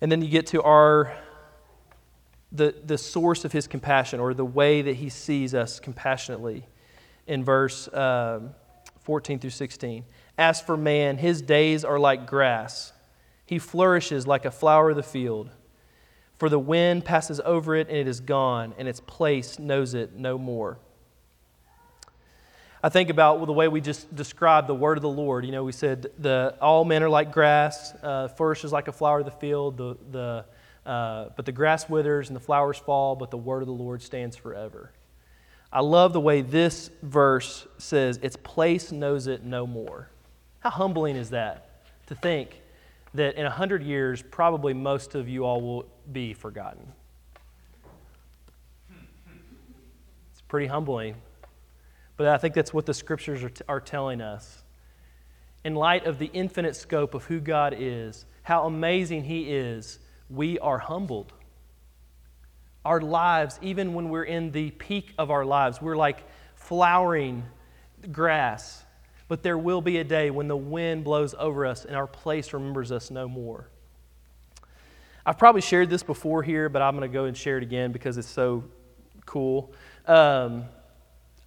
And 0.00 0.10
then 0.10 0.20
you 0.20 0.28
get 0.28 0.48
to 0.48 0.62
our 0.62 1.16
the, 2.52 2.74
the 2.84 2.98
source 2.98 3.44
of 3.44 3.52
his 3.52 3.66
compassion 3.66 4.20
or 4.20 4.34
the 4.34 4.44
way 4.44 4.82
that 4.82 4.96
he 4.96 5.08
sees 5.08 5.54
us 5.54 5.80
compassionately 5.80 6.66
in 7.26 7.44
verse 7.44 7.88
um, 7.94 8.50
14 9.00 9.38
through 9.38 9.50
16. 9.50 10.04
As 10.36 10.60
for 10.60 10.76
man, 10.76 11.16
his 11.16 11.40
days 11.40 11.84
are 11.84 11.98
like 11.98 12.26
grass. 12.26 12.91
He 13.52 13.58
flourishes 13.58 14.26
like 14.26 14.46
a 14.46 14.50
flower 14.50 14.88
of 14.88 14.96
the 14.96 15.02
field. 15.02 15.50
For 16.38 16.48
the 16.48 16.58
wind 16.58 17.04
passes 17.04 17.38
over 17.44 17.76
it 17.76 17.86
and 17.88 17.98
it 17.98 18.08
is 18.08 18.18
gone, 18.18 18.72
and 18.78 18.88
its 18.88 19.00
place 19.00 19.58
knows 19.58 19.92
it 19.92 20.14
no 20.14 20.38
more. 20.38 20.78
I 22.82 22.88
think 22.88 23.10
about 23.10 23.44
the 23.44 23.52
way 23.52 23.68
we 23.68 23.82
just 23.82 24.16
described 24.16 24.68
the 24.68 24.74
word 24.74 24.96
of 24.96 25.02
the 25.02 25.10
Lord. 25.10 25.44
You 25.44 25.52
know, 25.52 25.64
we 25.64 25.72
said 25.72 26.06
the 26.18 26.56
all 26.62 26.86
men 26.86 27.02
are 27.02 27.10
like 27.10 27.30
grass, 27.30 27.92
uh, 28.02 28.28
flourishes 28.28 28.72
like 28.72 28.88
a 28.88 28.92
flower 28.92 29.18
of 29.18 29.26
the 29.26 29.32
field. 29.32 29.76
The, 29.76 29.98
the, 30.10 30.90
uh, 30.90 31.28
but 31.36 31.44
the 31.44 31.52
grass 31.52 31.90
withers 31.90 32.30
and 32.30 32.34
the 32.34 32.40
flowers 32.40 32.78
fall, 32.78 33.16
but 33.16 33.30
the 33.30 33.36
word 33.36 33.60
of 33.60 33.66
the 33.66 33.74
Lord 33.74 34.00
stands 34.00 34.34
forever. 34.34 34.92
I 35.70 35.82
love 35.82 36.14
the 36.14 36.22
way 36.22 36.40
this 36.40 36.90
verse 37.02 37.66
says, 37.76 38.18
"Its 38.22 38.36
place 38.36 38.90
knows 38.92 39.26
it 39.26 39.44
no 39.44 39.66
more." 39.66 40.08
How 40.60 40.70
humbling 40.70 41.16
is 41.16 41.28
that 41.28 41.68
to 42.06 42.14
think 42.14 42.61
that 43.14 43.36
in 43.36 43.46
a 43.46 43.50
hundred 43.50 43.82
years, 43.82 44.22
probably 44.22 44.74
most 44.74 45.14
of 45.14 45.28
you 45.28 45.44
all 45.44 45.60
will 45.60 45.86
be 46.12 46.32
forgotten. 46.32 46.92
It's 50.32 50.40
pretty 50.48 50.66
humbling 50.66 51.16
but 52.22 52.28
I 52.28 52.38
think 52.38 52.54
that's 52.54 52.72
what 52.72 52.86
the 52.86 52.94
scriptures 52.94 53.42
are, 53.42 53.48
t- 53.48 53.64
are 53.68 53.80
telling 53.80 54.20
us. 54.20 54.62
In 55.64 55.74
light 55.74 56.06
of 56.06 56.20
the 56.20 56.30
infinite 56.32 56.76
scope 56.76 57.14
of 57.14 57.24
who 57.24 57.40
God 57.40 57.74
is, 57.76 58.26
how 58.42 58.66
amazing 58.66 59.24
He 59.24 59.52
is, 59.52 59.98
we 60.28 60.56
are 60.60 60.78
humbled. 60.78 61.32
Our 62.84 63.00
lives, 63.00 63.58
even 63.62 63.94
when 63.94 64.08
we're 64.08 64.22
in 64.22 64.52
the 64.52 64.70
peak 64.70 65.14
of 65.18 65.32
our 65.32 65.44
lives, 65.44 65.80
we're 65.82 65.96
like 65.96 66.24
flowering 66.54 67.44
grass. 68.10 68.84
But 69.32 69.42
there 69.42 69.56
will 69.56 69.80
be 69.80 69.96
a 69.96 70.04
day 70.04 70.30
when 70.30 70.46
the 70.46 70.58
wind 70.58 71.04
blows 71.04 71.34
over 71.38 71.64
us 71.64 71.86
and 71.86 71.96
our 71.96 72.06
place 72.06 72.52
remembers 72.52 72.92
us 72.92 73.10
no 73.10 73.26
more. 73.26 73.66
I've 75.24 75.38
probably 75.38 75.62
shared 75.62 75.88
this 75.88 76.02
before 76.02 76.42
here, 76.42 76.68
but 76.68 76.82
I'm 76.82 76.94
going 76.94 77.10
to 77.10 77.14
go 77.14 77.24
and 77.24 77.34
share 77.34 77.56
it 77.56 77.62
again 77.62 77.92
because 77.92 78.18
it's 78.18 78.28
so 78.28 78.62
cool. 79.24 79.72
Um, 80.06 80.66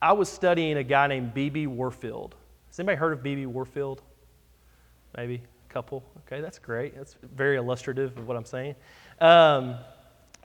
I 0.01 0.13
was 0.13 0.29
studying 0.29 0.77
a 0.77 0.83
guy 0.83 1.05
named 1.05 1.35
B.B. 1.35 1.67
Warfield. 1.67 2.33
Has 2.69 2.79
anybody 2.79 2.97
heard 2.97 3.13
of 3.13 3.21
B.B. 3.21 3.45
Warfield? 3.45 4.01
Maybe 5.15 5.43
a 5.69 5.71
couple. 5.71 6.03
Okay, 6.25 6.41
that's 6.41 6.57
great. 6.57 6.97
That's 6.97 7.15
very 7.35 7.57
illustrative 7.57 8.17
of 8.17 8.27
what 8.27 8.35
I'm 8.35 8.45
saying. 8.45 8.73
Um, 9.21 9.75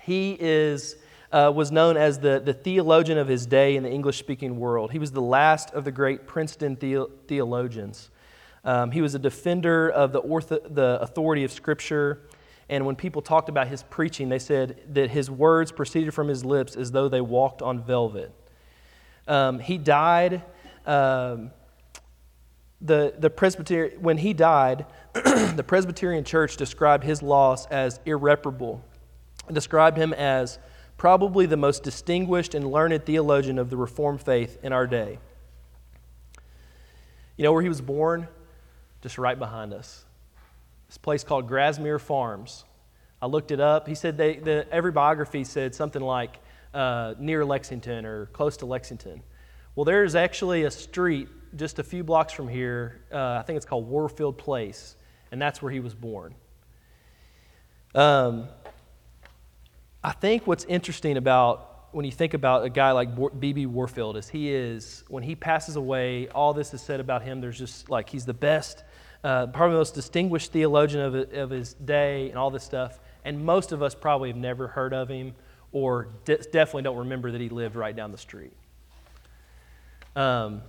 he 0.02 0.36
is, 0.38 0.96
uh, 1.32 1.52
was 1.54 1.70
known 1.70 1.96
as 1.96 2.18
the, 2.18 2.40
the 2.44 2.52
theologian 2.52 3.18
of 3.18 3.28
his 3.28 3.46
day 3.46 3.76
in 3.76 3.82
the 3.82 3.90
English 3.90 4.18
speaking 4.18 4.58
world. 4.58 4.92
He 4.92 4.98
was 4.98 5.12
the 5.12 5.22
last 5.22 5.72
of 5.74 5.84
the 5.84 5.92
great 5.92 6.26
Princeton 6.26 6.76
the- 6.80 7.10
theologians. 7.28 8.10
Um, 8.64 8.90
he 8.90 9.00
was 9.00 9.14
a 9.14 9.18
defender 9.18 9.88
of 9.88 10.12
the, 10.12 10.20
ortho- 10.20 10.74
the 10.74 10.98
authority 11.00 11.44
of 11.44 11.52
Scripture. 11.52 12.22
And 12.68 12.84
when 12.84 12.96
people 12.96 13.22
talked 13.22 13.48
about 13.48 13.68
his 13.68 13.82
preaching, 13.84 14.28
they 14.28 14.38
said 14.38 14.80
that 14.94 15.10
his 15.10 15.30
words 15.30 15.72
proceeded 15.72 16.12
from 16.12 16.28
his 16.28 16.44
lips 16.44 16.76
as 16.76 16.90
though 16.90 17.08
they 17.08 17.20
walked 17.20 17.62
on 17.62 17.82
velvet. 17.82 18.32
Um, 19.26 19.60
he 19.60 19.78
died. 19.78 20.42
Um, 20.84 21.52
the, 22.80 23.14
the 23.18 23.30
Presbyterian, 23.30 24.02
when 24.02 24.18
he 24.18 24.32
died, 24.32 24.86
the 25.14 25.64
Presbyterian 25.66 26.24
Church 26.24 26.56
described 26.56 27.04
his 27.04 27.22
loss 27.22 27.66
as 27.66 28.00
irreparable, 28.04 28.82
described 29.52 29.96
him 29.96 30.12
as 30.14 30.58
probably 31.00 31.46
the 31.46 31.56
most 31.56 31.82
distinguished 31.82 32.54
and 32.54 32.70
learned 32.70 33.06
theologian 33.06 33.58
of 33.58 33.70
the 33.70 33.76
Reformed 33.76 34.20
faith 34.20 34.58
in 34.62 34.70
our 34.70 34.86
day. 34.86 35.18
You 37.38 37.44
know 37.44 37.54
where 37.54 37.62
he 37.62 37.70
was 37.70 37.80
born? 37.80 38.28
Just 39.00 39.16
right 39.16 39.38
behind 39.38 39.72
us. 39.72 40.04
this 40.88 40.98
place 40.98 41.24
called 41.24 41.48
Grasmere 41.48 41.98
Farms. 41.98 42.66
I 43.22 43.28
looked 43.28 43.50
it 43.50 43.60
up. 43.60 43.88
He 43.88 43.94
said 43.94 44.18
they, 44.18 44.36
the, 44.36 44.66
every 44.70 44.92
biography 44.92 45.42
said 45.42 45.74
something 45.74 46.02
like 46.02 46.36
uh, 46.74 47.14
near 47.18 47.46
Lexington 47.46 48.04
or 48.04 48.26
close 48.26 48.58
to 48.58 48.66
Lexington. 48.66 49.22
Well, 49.76 49.86
there's 49.86 50.14
actually 50.14 50.64
a 50.64 50.70
street 50.70 51.28
just 51.56 51.78
a 51.78 51.82
few 51.82 52.04
blocks 52.04 52.34
from 52.34 52.46
here. 52.46 53.00
Uh, 53.10 53.38
I 53.40 53.42
think 53.46 53.56
it's 53.56 53.64
called 53.64 53.88
Warfield 53.88 54.36
Place, 54.36 54.96
and 55.32 55.40
that's 55.40 55.62
where 55.62 55.72
he 55.72 55.80
was 55.80 55.94
born. 55.94 56.34
Um, 57.94 58.48
I 60.02 60.12
think 60.12 60.46
what's 60.46 60.64
interesting 60.64 61.16
about 61.16 61.88
when 61.92 62.04
you 62.04 62.12
think 62.12 62.34
about 62.34 62.64
a 62.64 62.70
guy 62.70 62.92
like 62.92 63.10
B.B. 63.38 63.66
Warfield 63.66 64.16
is 64.16 64.28
he 64.28 64.50
is, 64.50 65.04
when 65.08 65.22
he 65.22 65.34
passes 65.34 65.76
away, 65.76 66.28
all 66.28 66.54
this 66.54 66.72
is 66.72 66.80
said 66.80 67.00
about 67.00 67.22
him. 67.22 67.40
There's 67.40 67.58
just 67.58 67.90
like 67.90 68.08
he's 68.08 68.24
the 68.24 68.34
best, 68.34 68.84
uh, 69.24 69.48
probably 69.48 69.74
the 69.74 69.78
most 69.78 69.94
distinguished 69.94 70.52
theologian 70.52 71.02
of, 71.02 71.14
of 71.34 71.50
his 71.50 71.74
day 71.74 72.30
and 72.30 72.38
all 72.38 72.50
this 72.50 72.64
stuff. 72.64 72.98
And 73.24 73.44
most 73.44 73.72
of 73.72 73.82
us 73.82 73.94
probably 73.94 74.30
have 74.30 74.38
never 74.38 74.68
heard 74.68 74.94
of 74.94 75.08
him 75.08 75.34
or 75.72 76.08
de- 76.24 76.38
definitely 76.38 76.82
don't 76.82 76.98
remember 76.98 77.32
that 77.32 77.40
he 77.40 77.48
lived 77.48 77.76
right 77.76 77.94
down 77.94 78.12
the 78.12 78.18
street. 78.18 78.52
Um, 80.16 80.62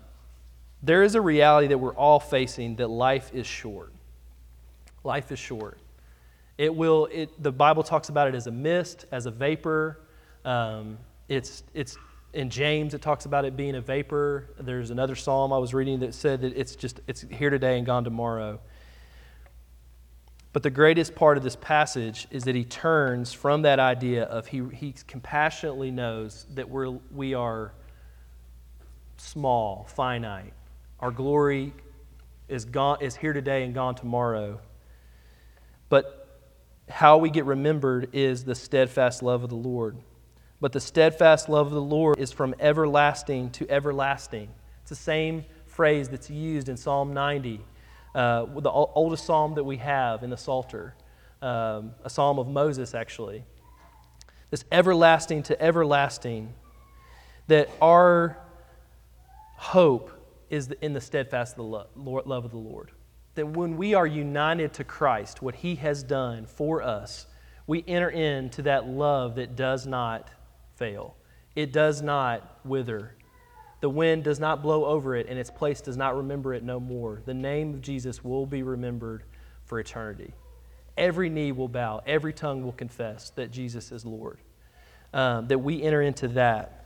there 0.84 1.04
is 1.04 1.15
a 1.15 1.22
reality 1.22 1.67
that 1.67 1.78
we're 1.78 1.96
all 1.96 2.20
facing 2.20 2.76
that 2.78 2.89
life 2.89 3.32
is 3.34 3.48
short. 3.48 3.94
Life 5.04 5.32
is 5.32 5.39
short. 5.39 5.78
It 6.62 6.76
will, 6.76 7.08
it, 7.12 7.41
the 7.41 7.52
Bible 7.52 7.82
talks 7.82 8.10
about 8.10 8.28
it 8.28 8.36
as 8.36 8.45
a 8.45 8.52
mist, 8.52 9.06
as 9.12 9.26
a 9.26 9.32
vapor. 9.32 10.00
Um, 10.45 11.00
it's, 11.28 11.63
it's 11.74 11.97
in 12.34 12.52
James, 12.52 12.93
it 12.93 13.02
talks 13.02 13.26
about 13.26 13.45
it 13.45 13.58
being 13.58 13.74
a 13.74 13.82
vapor. 13.82 14.54
There's 14.60 14.91
another 14.91 15.15
psalm 15.15 15.52
I 15.52 15.58
was 15.58 15.74
reading 15.74 16.02
that 16.02 16.13
said 16.13 16.41
that 16.41 16.56
it's 16.56 16.76
just, 16.76 17.00
it's 17.08 17.26
here 17.32 17.50
today 17.50 17.80
and 17.80 17.86
gone 17.88 18.04
tomorrow. 18.04 18.60
But 20.54 20.62
the 20.62 20.69
greatest 20.69 21.15
part 21.15 21.36
of 21.36 21.41
this 21.43 21.56
passage 21.56 22.28
is 22.30 22.43
that 22.43 22.54
he 22.54 22.63
turns 22.63 23.34
from 23.34 23.63
that 23.63 23.80
idea 23.80 24.26
of 24.26 24.45
he, 24.45 24.62
he 24.71 24.93
compassionately 25.08 25.89
knows 25.89 26.45
that 26.54 26.69
we're, 26.69 26.91
we 27.12 27.34
are 27.34 27.74
small, 29.17 29.88
finite. 29.89 30.54
Our 31.00 31.10
glory 31.10 31.74
is, 32.47 32.65
gone, 32.65 33.00
is 33.02 33.15
here 33.15 33.34
today 33.34 33.63
and 33.63 33.74
gone 33.74 33.95
tomorrow. 33.95 34.60
But 35.89 36.21
how 36.92 37.18
we 37.18 37.30
get 37.30 37.46
remembered 37.46 38.10
is 38.14 38.44
the 38.44 38.56
steadfast 38.56 39.24
love 39.24 39.44
of 39.44 39.50
the 39.50 39.56
Lord. 39.56 39.98
But 40.60 40.74
the 40.74 40.80
steadfast 40.80 41.50
love 41.50 41.68
of 41.68 41.74
the 41.74 41.82
Lord 41.82 42.20
is 42.20 42.32
from 42.32 42.54
everlasting 42.60 43.50
to 43.52 43.70
everlasting. 43.70 44.50
It's 44.82 44.90
the 44.90 44.96
same 44.96 45.46
phrase 45.66 46.10
that's 46.10 46.30
used 46.30 46.70
in 46.70 46.78
Psalm 46.78 47.14
90, 47.14 47.62
uh, 48.14 48.46
the 48.46 48.70
oldest 48.70 49.26
psalm 49.26 49.56
that 49.56 49.64
we 49.64 49.78
have 49.78 50.22
in 50.22 50.30
the 50.30 50.38
Psalter, 50.38 50.94
um, 51.42 51.94
a 52.04 52.10
psalm 52.10 52.38
of 52.38 52.48
Moses, 52.48 52.94
actually. 52.94 53.44
This 54.52 54.66
everlasting 54.72 55.44
to 55.44 55.60
everlasting, 55.62 56.54
that 57.48 57.70
our 57.82 58.38
hope 59.56 60.12
is 60.50 60.70
in 60.82 60.94
the 60.94 61.02
steadfast 61.02 61.58
love 61.58 61.88
of 61.96 62.52
the 62.52 62.58
Lord. 62.58 62.92
That 63.36 63.48
when 63.48 63.78
we 63.78 63.94
are 63.94 64.08
united 64.08 64.74
to 64.74 64.84
Christ, 64.84 65.41
what 65.41 65.56
He 65.56 65.76
has 65.76 66.04
done 66.04 66.46
for 66.46 66.82
us, 66.82 67.28
we 67.67 67.84
enter 67.88 68.10
into 68.10 68.63
that 68.63 68.88
love 68.88 69.36
that 69.36 69.56
does 69.56 69.88
not 69.88 70.30
fail. 70.76 71.15
It 71.56 71.72
does 71.72 72.02
not 72.02 72.60
wither. 72.65 73.15
The 73.82 73.89
wind 73.89 74.24
does 74.24 74.39
not 74.39 74.62
blow 74.62 74.86
over 74.86 75.15
it, 75.15 75.28
and 75.28 75.39
its 75.39 75.50
place 75.50 75.82
does 75.82 75.98
not 75.98 76.15
remember 76.15 76.54
it 76.54 76.63
no 76.63 76.80
more. 76.80 77.22
The 77.26 77.34
name 77.34 77.74
of 77.74 77.82
Jesus 77.82 78.24
will 78.24 78.46
be 78.46 78.63
remembered 78.63 79.24
for 79.65 79.80
eternity. 79.80 80.34
Every 80.98 81.30
knee 81.30 81.52
will 81.52 81.67
bow, 81.67 82.02
every 82.06 82.34
tongue 82.34 82.63
will 82.63 82.74
confess 82.74 83.32
that 83.32 83.52
Jesus 83.52 83.91
is 83.91 84.06
Lord. 84.06 84.39
Um, 85.13 85.48
that 85.48 85.60
we 85.60 85.82
enter 85.82 86.02
into 86.02 86.30
that. 86.30 86.86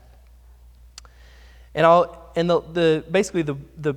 And, 1.75 1.86
I'll, 1.86 2.31
and 2.36 2.49
the, 2.49 2.62
the, 2.62 3.03
basically, 3.12 3.41
the, 3.41 3.55
the 3.77 3.95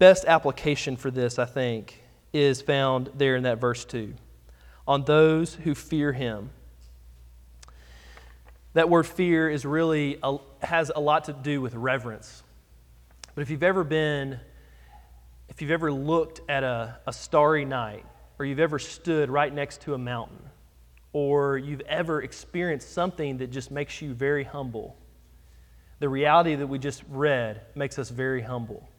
best 0.00 0.24
application 0.24 0.96
for 0.96 1.10
this, 1.10 1.38
I 1.38 1.44
think, 1.44 2.02
is 2.32 2.62
found 2.62 3.10
there 3.14 3.36
in 3.36 3.42
that 3.42 3.60
verse 3.60 3.84
2. 3.84 4.14
On 4.88 5.04
those 5.04 5.54
who 5.54 5.74
fear 5.74 6.12
him. 6.12 6.50
That 8.72 8.88
word 8.88 9.06
fear 9.06 9.50
is 9.50 9.66
really 9.66 10.18
a, 10.22 10.38
has 10.62 10.90
a 10.94 11.00
lot 11.00 11.24
to 11.24 11.34
do 11.34 11.60
with 11.60 11.74
reverence. 11.74 12.42
But 13.34 13.42
if 13.42 13.50
you've 13.50 13.62
ever 13.62 13.84
been, 13.84 14.40
if 15.50 15.60
you've 15.60 15.70
ever 15.70 15.92
looked 15.92 16.40
at 16.48 16.64
a, 16.64 16.98
a 17.06 17.12
starry 17.12 17.66
night, 17.66 18.06
or 18.38 18.46
you've 18.46 18.58
ever 18.58 18.78
stood 18.78 19.28
right 19.28 19.52
next 19.52 19.82
to 19.82 19.92
a 19.92 19.98
mountain, 19.98 20.40
or 21.12 21.58
you've 21.58 21.82
ever 21.82 22.22
experienced 22.22 22.94
something 22.94 23.36
that 23.38 23.50
just 23.50 23.70
makes 23.70 24.00
you 24.00 24.14
very 24.14 24.44
humble, 24.44 24.96
the 25.98 26.08
reality 26.08 26.54
that 26.54 26.66
we 26.66 26.78
just 26.78 27.02
read 27.10 27.60
makes 27.74 27.98
us 27.98 28.08
very 28.08 28.40
humble. 28.40 28.89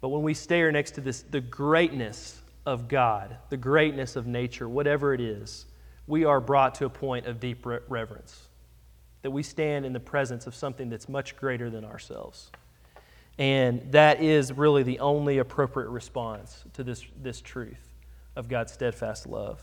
But 0.00 0.10
when 0.10 0.22
we 0.22 0.34
stare 0.34 0.70
next 0.70 0.92
to 0.92 1.00
this, 1.00 1.22
the 1.22 1.40
greatness 1.40 2.40
of 2.64 2.88
God, 2.88 3.36
the 3.48 3.56
greatness 3.56 4.16
of 4.16 4.26
nature, 4.26 4.68
whatever 4.68 5.14
it 5.14 5.20
is, 5.20 5.66
we 6.06 6.24
are 6.24 6.40
brought 6.40 6.74
to 6.76 6.84
a 6.84 6.90
point 6.90 7.26
of 7.26 7.40
deep 7.40 7.64
reverence. 7.64 8.48
That 9.22 9.30
we 9.30 9.42
stand 9.42 9.86
in 9.86 9.92
the 9.92 10.00
presence 10.00 10.46
of 10.46 10.54
something 10.54 10.88
that's 10.88 11.08
much 11.08 11.36
greater 11.36 11.70
than 11.70 11.84
ourselves. 11.84 12.50
And 13.38 13.92
that 13.92 14.22
is 14.22 14.52
really 14.52 14.82
the 14.82 15.00
only 15.00 15.38
appropriate 15.38 15.88
response 15.88 16.64
to 16.74 16.84
this, 16.84 17.04
this 17.20 17.40
truth 17.40 17.94
of 18.34 18.48
God's 18.48 18.72
steadfast 18.72 19.26
love. 19.26 19.60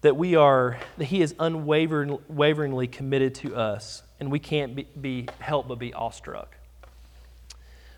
That 0.00 0.16
we 0.16 0.34
are, 0.36 0.78
that 0.98 1.06
He 1.06 1.22
is 1.22 1.34
unwaveringly 1.38 2.88
committed 2.88 3.34
to 3.36 3.56
us, 3.56 4.02
and 4.20 4.30
we 4.30 4.38
can't 4.38 4.74
be, 4.74 4.86
be 5.00 5.28
helped 5.38 5.68
but 5.68 5.78
be 5.78 5.92
awestruck. 5.92 6.56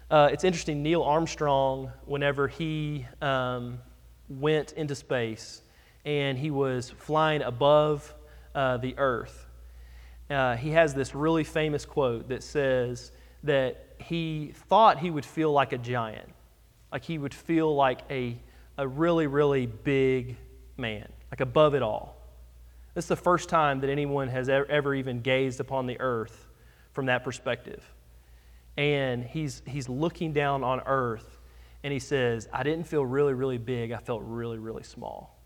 Uh, 0.08 0.28
it's 0.32 0.44
interesting, 0.44 0.84
Neil 0.84 1.02
Armstrong, 1.02 1.90
whenever 2.04 2.46
he 2.46 3.04
um, 3.20 3.78
went 4.28 4.70
into 4.72 4.94
space, 4.94 5.62
and 6.04 6.38
he 6.38 6.52
was 6.52 6.90
flying 6.90 7.42
above 7.42 8.14
uh, 8.54 8.76
the 8.76 8.96
earth. 8.98 9.46
Uh, 10.30 10.54
he 10.56 10.70
has 10.70 10.94
this 10.94 11.12
really 11.12 11.42
famous 11.42 11.84
quote 11.84 12.28
that 12.28 12.44
says 12.44 13.10
that 13.42 13.96
he 13.98 14.52
thought 14.68 15.00
he 15.00 15.10
would 15.10 15.24
feel 15.24 15.50
like 15.50 15.72
a 15.72 15.78
giant, 15.78 16.28
like 16.92 17.02
he 17.02 17.18
would 17.18 17.34
feel 17.34 17.74
like 17.74 18.00
a, 18.08 18.38
a 18.78 18.86
really, 18.86 19.26
really 19.26 19.66
big 19.66 20.36
man, 20.76 21.08
like 21.32 21.40
above 21.40 21.74
it 21.74 21.82
all. 21.82 22.16
This 22.94 23.06
is 23.06 23.08
the 23.08 23.16
first 23.16 23.48
time 23.48 23.80
that 23.80 23.90
anyone 23.90 24.28
has 24.28 24.48
ever, 24.48 24.66
ever 24.66 24.94
even 24.94 25.20
gazed 25.20 25.58
upon 25.58 25.86
the 25.86 26.00
earth 26.00 26.46
from 26.92 27.06
that 27.06 27.24
perspective. 27.24 27.82
And 28.76 29.24
he's, 29.24 29.62
he's 29.66 29.88
looking 29.88 30.32
down 30.32 30.62
on 30.62 30.80
earth 30.86 31.38
and 31.82 31.92
he 31.92 31.98
says, 31.98 32.48
I 32.52 32.62
didn't 32.62 32.86
feel 32.88 33.06
really, 33.06 33.32
really 33.32 33.58
big. 33.58 33.92
I 33.92 33.98
felt 33.98 34.22
really, 34.24 34.58
really 34.58 34.82
small. 34.82 35.38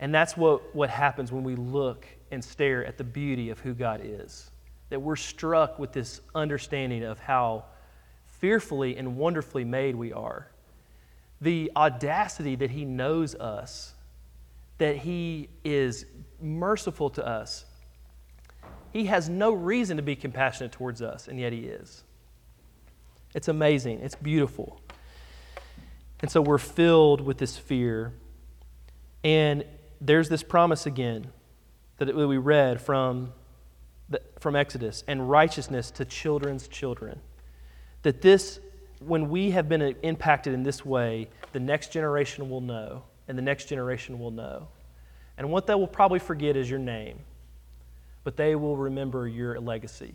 And 0.00 0.14
that's 0.14 0.36
what, 0.36 0.74
what 0.74 0.90
happens 0.90 1.30
when 1.30 1.44
we 1.44 1.54
look 1.54 2.06
and 2.30 2.42
stare 2.42 2.84
at 2.84 2.98
the 2.98 3.04
beauty 3.04 3.50
of 3.50 3.60
who 3.60 3.74
God 3.74 4.00
is. 4.02 4.50
That 4.88 5.00
we're 5.00 5.16
struck 5.16 5.78
with 5.78 5.92
this 5.92 6.20
understanding 6.34 7.04
of 7.04 7.18
how 7.18 7.66
fearfully 8.26 8.96
and 8.96 9.16
wonderfully 9.16 9.64
made 9.64 9.94
we 9.94 10.12
are. 10.12 10.50
The 11.40 11.70
audacity 11.76 12.56
that 12.56 12.70
He 12.70 12.84
knows 12.84 13.34
us, 13.34 13.94
that 14.78 14.96
He 14.96 15.48
is 15.64 16.06
merciful 16.40 17.10
to 17.10 17.26
us. 17.26 17.66
He 18.92 19.06
has 19.06 19.28
no 19.28 19.52
reason 19.52 19.96
to 19.96 20.02
be 20.02 20.16
compassionate 20.16 20.72
towards 20.72 21.00
us, 21.02 21.28
and 21.28 21.38
yet 21.38 21.52
He 21.52 21.60
is. 21.60 22.02
It's 23.34 23.48
amazing, 23.48 24.00
it's 24.00 24.16
beautiful. 24.16 24.80
And 26.20 26.30
so 26.30 26.40
we're 26.40 26.58
filled 26.58 27.20
with 27.20 27.38
this 27.38 27.56
fear. 27.56 28.12
And 29.24 29.64
there's 30.00 30.28
this 30.28 30.42
promise 30.42 30.86
again 30.86 31.28
that 31.98 32.14
we 32.14 32.38
read 32.38 32.80
from, 32.80 33.32
the, 34.08 34.20
from 34.38 34.56
Exodus 34.56 35.04
and 35.06 35.30
righteousness 35.30 35.90
to 35.92 36.04
children's 36.04 36.66
children. 36.68 37.20
That 38.02 38.22
this, 38.22 38.58
when 39.00 39.28
we 39.28 39.50
have 39.50 39.68
been 39.68 39.82
impacted 40.02 40.54
in 40.54 40.62
this 40.62 40.84
way, 40.84 41.28
the 41.52 41.60
next 41.60 41.92
generation 41.92 42.48
will 42.48 42.62
know, 42.62 43.04
and 43.28 43.36
the 43.36 43.42
next 43.42 43.66
generation 43.66 44.18
will 44.18 44.30
know. 44.30 44.68
And 45.36 45.50
what 45.50 45.66
they 45.66 45.74
will 45.74 45.86
probably 45.86 46.18
forget 46.18 46.56
is 46.56 46.68
your 46.68 46.78
name, 46.78 47.20
but 48.24 48.36
they 48.36 48.54
will 48.54 48.76
remember 48.76 49.26
your 49.26 49.60
legacy. 49.60 50.14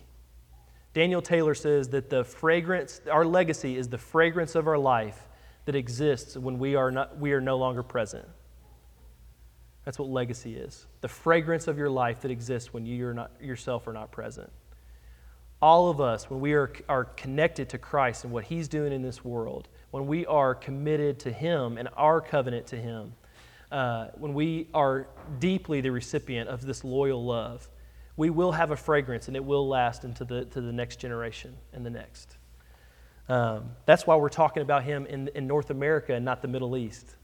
Daniel 0.94 1.22
Taylor 1.22 1.56
says 1.56 1.90
that 1.90 2.10
the 2.10 2.24
fragrance, 2.24 3.02
our 3.12 3.26
legacy 3.26 3.78
is 3.78 3.90
the 3.90 3.98
fragrance 3.98 4.56
of 4.56 4.68
our 4.68 4.78
life 4.78 5.28
that 5.66 5.76
exists 5.76 6.38
when 6.38 6.58
we 6.60 6.76
are, 6.76 6.92
not, 6.92 7.18
we 7.18 7.34
are 7.34 7.42
no 7.42 7.58
longer 7.58 7.84
present. 7.84 8.26
That's 9.84 10.00
what 10.00 10.10
legacy 10.10 10.56
is 10.56 10.88
the 11.02 11.08
fragrance 11.08 11.68
of 11.68 11.78
your 11.78 11.90
life 11.90 12.22
that 12.22 12.32
exists 12.32 12.74
when 12.74 12.86
you 12.86 13.08
are 13.08 13.14
not, 13.14 13.32
yourself 13.42 13.88
are 13.88 13.94
not 13.94 14.12
present. 14.12 14.52
all 15.62 15.90
of 15.90 16.00
us, 16.02 16.30
when 16.30 16.40
we 16.40 16.54
are, 16.54 16.72
are 16.88 17.06
connected 17.06 17.70
to 17.70 17.78
Christ 17.78 18.24
and 18.24 18.32
what 18.34 18.44
He's 18.46 18.68
doing 18.68 18.94
in 18.94 19.02
this 19.02 19.24
world, 19.26 19.68
when 19.92 20.06
we 20.08 20.26
are 20.26 20.54
committed 20.54 21.20
to 21.20 21.32
Him 21.32 21.78
and 21.78 21.90
our 21.96 22.22
covenant 22.22 22.68
to 22.68 22.76
Him, 22.76 23.14
uh, 23.72 24.08
when 24.16 24.34
we 24.34 24.68
are 24.74 25.08
deeply 25.40 25.82
the 25.82 25.92
recipient 25.92 26.50
of 26.50 26.62
this 26.62 26.84
loyal 26.84 27.26
love, 27.26 27.68
we 28.18 28.30
will 28.30 28.52
have 28.52 28.72
a 28.72 28.76
fragrance 28.76 29.28
and 29.28 29.36
it 29.36 29.44
will 29.44 29.68
last 29.68 30.04
into 30.04 30.24
the, 30.24 30.46
to 30.46 30.62
the 30.62 30.72
next 30.72 30.98
generation 30.98 31.56
and 31.74 31.86
the 31.86 31.90
next. 31.90 32.38
Um, 33.28 33.72
that's 33.86 34.06
why 34.06 34.16
we're 34.16 34.30
talking 34.30 34.62
about 34.62 34.84
him 34.84 35.06
in, 35.08 35.30
in 35.36 35.48
North 35.48 35.70
America 35.70 36.14
and 36.14 36.24
not 36.24 36.42
the 36.42 36.48
Middle 36.48 36.78
East. 36.78 37.16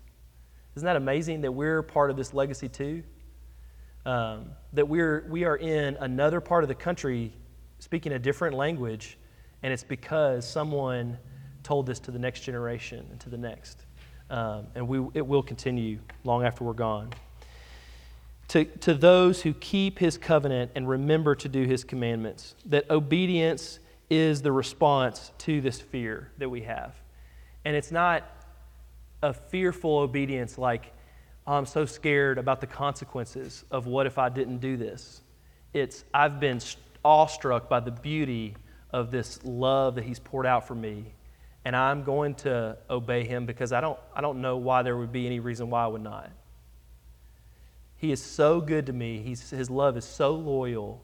Isn't 0.76 0.86
that 0.86 0.96
amazing 0.96 1.42
that 1.42 1.52
we're 1.52 1.84
part 1.84 2.10
of 2.10 2.18
this 2.18 2.34
legacy 2.34 2.68
too? 2.68 3.04
Um, 4.06 4.52
that 4.74 4.88
we're, 4.88 5.26
we 5.30 5.44
are 5.44 5.58
in 5.58 5.96
another 5.98 6.42
part 6.42 6.64
of 6.64 6.68
the 6.70 6.76
country 6.76 7.34
speaking 7.80 8.14
a 8.14 8.20
different 8.20 8.56
language, 8.56 9.18
and 9.64 9.72
it's 9.72 9.84
because 9.84 10.50
someone 10.50 11.18
told 11.64 11.86
this 11.86 12.00
to 12.00 12.12
the 12.12 12.20
next 12.20 12.42
generation 12.42 13.06
and 13.12 13.20
to 13.20 13.30
the 13.30 13.38
next. 13.38 13.86
Um, 14.30 14.68
and 14.76 14.88
we, 14.88 15.06
it 15.14 15.26
will 15.26 15.44
continue 15.44 16.00
long 16.24 16.44
after 16.44 16.64
we're 16.64 16.74
gone. 16.74 17.10
To, 18.52 18.66
to 18.66 18.94
those 18.94 19.44
who 19.44 19.54
keep 19.54 19.98
his 19.98 20.18
covenant 20.18 20.72
and 20.76 20.86
remember 20.86 21.36
to 21.36 21.48
do 21.48 21.64
his 21.64 21.86
commandments, 21.86 22.54
that 22.66 22.90
obedience 22.90 23.80
is 24.10 24.42
the 24.42 24.52
response 24.52 25.32
to 25.38 25.62
this 25.62 25.80
fear 25.80 26.32
that 26.38 26.50
we 26.50 26.64
have. 26.64 26.94
And 27.64 27.78
it's 27.78 27.94
not 27.94 28.30
a 29.24 29.32
fearful 29.32 30.00
obedience 30.00 30.58
like, 30.58 30.92
oh, 31.48 31.54
I'm 31.54 31.66
so 31.66 31.86
scared 31.86 32.38
about 32.38 32.60
the 32.60 32.68
consequences 32.68 33.64
of 33.72 33.88
what 33.88 34.06
if 34.06 34.18
I 34.18 34.28
didn't 34.28 34.58
do 34.58 34.76
this. 34.76 35.22
It's, 35.74 36.04
I've 36.14 36.42
been 36.42 36.60
awestruck 37.06 37.70
by 37.70 37.80
the 37.80 37.92
beauty 37.92 38.58
of 38.92 39.12
this 39.12 39.40
love 39.46 39.96
that 39.96 40.04
He's 40.04 40.20
poured 40.20 40.46
out 40.46 40.68
for 40.68 40.76
me, 40.76 41.14
and 41.64 41.74
I'm 41.74 42.04
going 42.04 42.36
to 42.36 42.78
obey 42.90 43.24
Him 43.24 43.46
because 43.46 43.72
I 43.72 43.80
don't, 43.80 43.98
I 44.14 44.20
don't 44.20 44.42
know 44.42 44.58
why 44.58 44.82
there 44.82 44.98
would 44.98 45.14
be 45.14 45.26
any 45.26 45.40
reason 45.40 45.70
why 45.70 45.86
I 45.86 45.88
would 45.88 46.04
not. 46.04 46.30
He 48.02 48.12
is 48.12 48.22
so 48.22 48.60
good 48.60 48.88
to 48.88 48.94
me, 48.94 49.22
He's, 49.22 49.52
His 49.52 49.70
love 49.70 49.96
is 49.96 50.06
so 50.06 50.34
loyal 50.34 51.04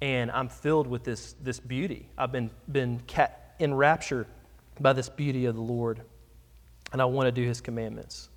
and 0.00 0.30
I'm 0.30 0.48
filled 0.48 0.86
with 0.86 1.04
this, 1.04 1.34
this 1.42 1.60
beauty. 1.60 2.08
I've 2.16 2.32
been, 2.32 2.50
been 2.70 3.02
enraptured 3.58 4.26
by 4.80 4.94
this 4.94 5.10
beauty 5.10 5.44
of 5.44 5.54
the 5.54 5.60
Lord, 5.60 6.00
and 6.92 7.02
I 7.02 7.04
want 7.04 7.26
to 7.26 7.32
do 7.32 7.46
His 7.46 7.60
commandments. 7.60 8.30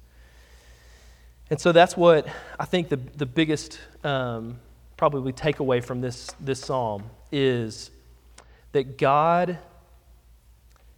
And 1.49 1.59
so 1.59 1.71
that's 1.71 1.95
what 1.95 2.27
I 2.59 2.65
think 2.65 2.89
the, 2.89 2.97
the 2.97 3.25
biggest 3.25 3.79
um, 4.03 4.59
probably 4.97 5.31
takeaway 5.31 5.81
from 5.81 6.01
this, 6.01 6.31
this 6.39 6.59
psalm 6.59 7.03
is 7.31 7.91
that 8.73 8.97
God 8.97 9.57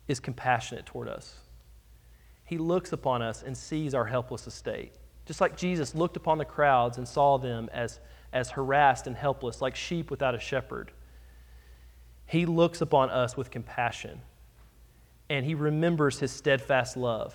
is 0.07 0.19
compassionate 0.19 0.87
toward 0.87 1.09
us. 1.09 1.35
He 2.43 2.57
looks 2.57 2.91
upon 2.91 3.21
us 3.21 3.43
and 3.43 3.55
sees 3.55 3.93
our 3.93 4.05
helpless 4.05 4.47
estate. 4.47 4.93
Just 5.25 5.41
like 5.41 5.57
Jesus 5.57 5.95
looked 5.95 6.17
upon 6.17 6.37
the 6.37 6.45
crowds 6.45 6.97
and 6.97 7.07
saw 7.07 7.37
them 7.37 7.69
as 7.73 7.99
as 8.35 8.51
harassed 8.51 9.07
and 9.07 9.15
helpless, 9.15 9.61
like 9.61 9.75
sheep 9.77 10.11
without 10.11 10.35
a 10.35 10.39
shepherd. 10.39 10.91
He 12.25 12.45
looks 12.45 12.81
upon 12.81 13.09
us 13.09 13.37
with 13.37 13.49
compassion 13.49 14.21
and 15.29 15.45
he 15.45 15.55
remembers 15.55 16.19
his 16.19 16.31
steadfast 16.31 16.97
love, 16.97 17.33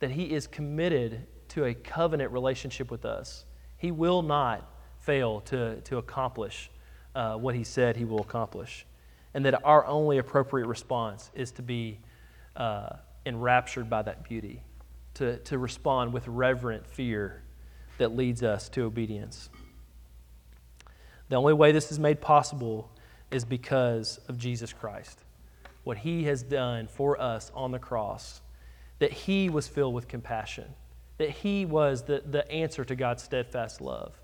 that 0.00 0.10
he 0.10 0.24
is 0.24 0.46
committed 0.46 1.26
to 1.48 1.64
a 1.64 1.72
covenant 1.72 2.32
relationship 2.32 2.90
with 2.90 3.04
us. 3.04 3.44
He 3.78 3.92
will 3.92 4.22
not 4.22 4.68
fail 4.98 5.40
to, 5.42 5.80
to 5.82 5.98
accomplish 5.98 6.70
uh, 7.14 7.36
what 7.36 7.54
he 7.54 7.64
said 7.64 7.96
he 7.96 8.04
will 8.04 8.20
accomplish. 8.20 8.84
And 9.32 9.44
that 9.46 9.64
our 9.64 9.86
only 9.86 10.18
appropriate 10.18 10.66
response 10.66 11.30
is 11.34 11.52
to 11.52 11.62
be 11.62 12.00
uh, 12.56 12.90
enraptured 13.24 13.88
by 13.88 14.02
that 14.02 14.24
beauty, 14.24 14.62
to, 15.20 15.36
to 15.36 15.58
respond 15.58 16.14
with 16.14 16.26
reverent 16.26 16.86
fear 16.86 17.42
that 17.98 18.16
leads 18.16 18.42
us 18.42 18.70
to 18.70 18.84
obedience. 18.84 19.50
The 21.28 21.36
only 21.36 21.52
way 21.52 21.72
this 21.72 21.92
is 21.92 21.98
made 21.98 22.22
possible 22.22 22.90
is 23.30 23.44
because 23.44 24.18
of 24.28 24.38
Jesus 24.38 24.72
Christ. 24.72 25.20
What 25.84 25.98
he 25.98 26.24
has 26.24 26.42
done 26.42 26.88
for 26.88 27.20
us 27.20 27.52
on 27.54 27.70
the 27.70 27.78
cross, 27.78 28.40
that 28.98 29.12
he 29.12 29.50
was 29.50 29.68
filled 29.68 29.92
with 29.92 30.08
compassion, 30.08 30.64
that 31.18 31.28
he 31.28 31.66
was 31.66 32.04
the, 32.04 32.22
the 32.24 32.50
answer 32.50 32.82
to 32.86 32.96
God's 32.96 33.22
steadfast 33.22 33.82
love, 33.82 34.18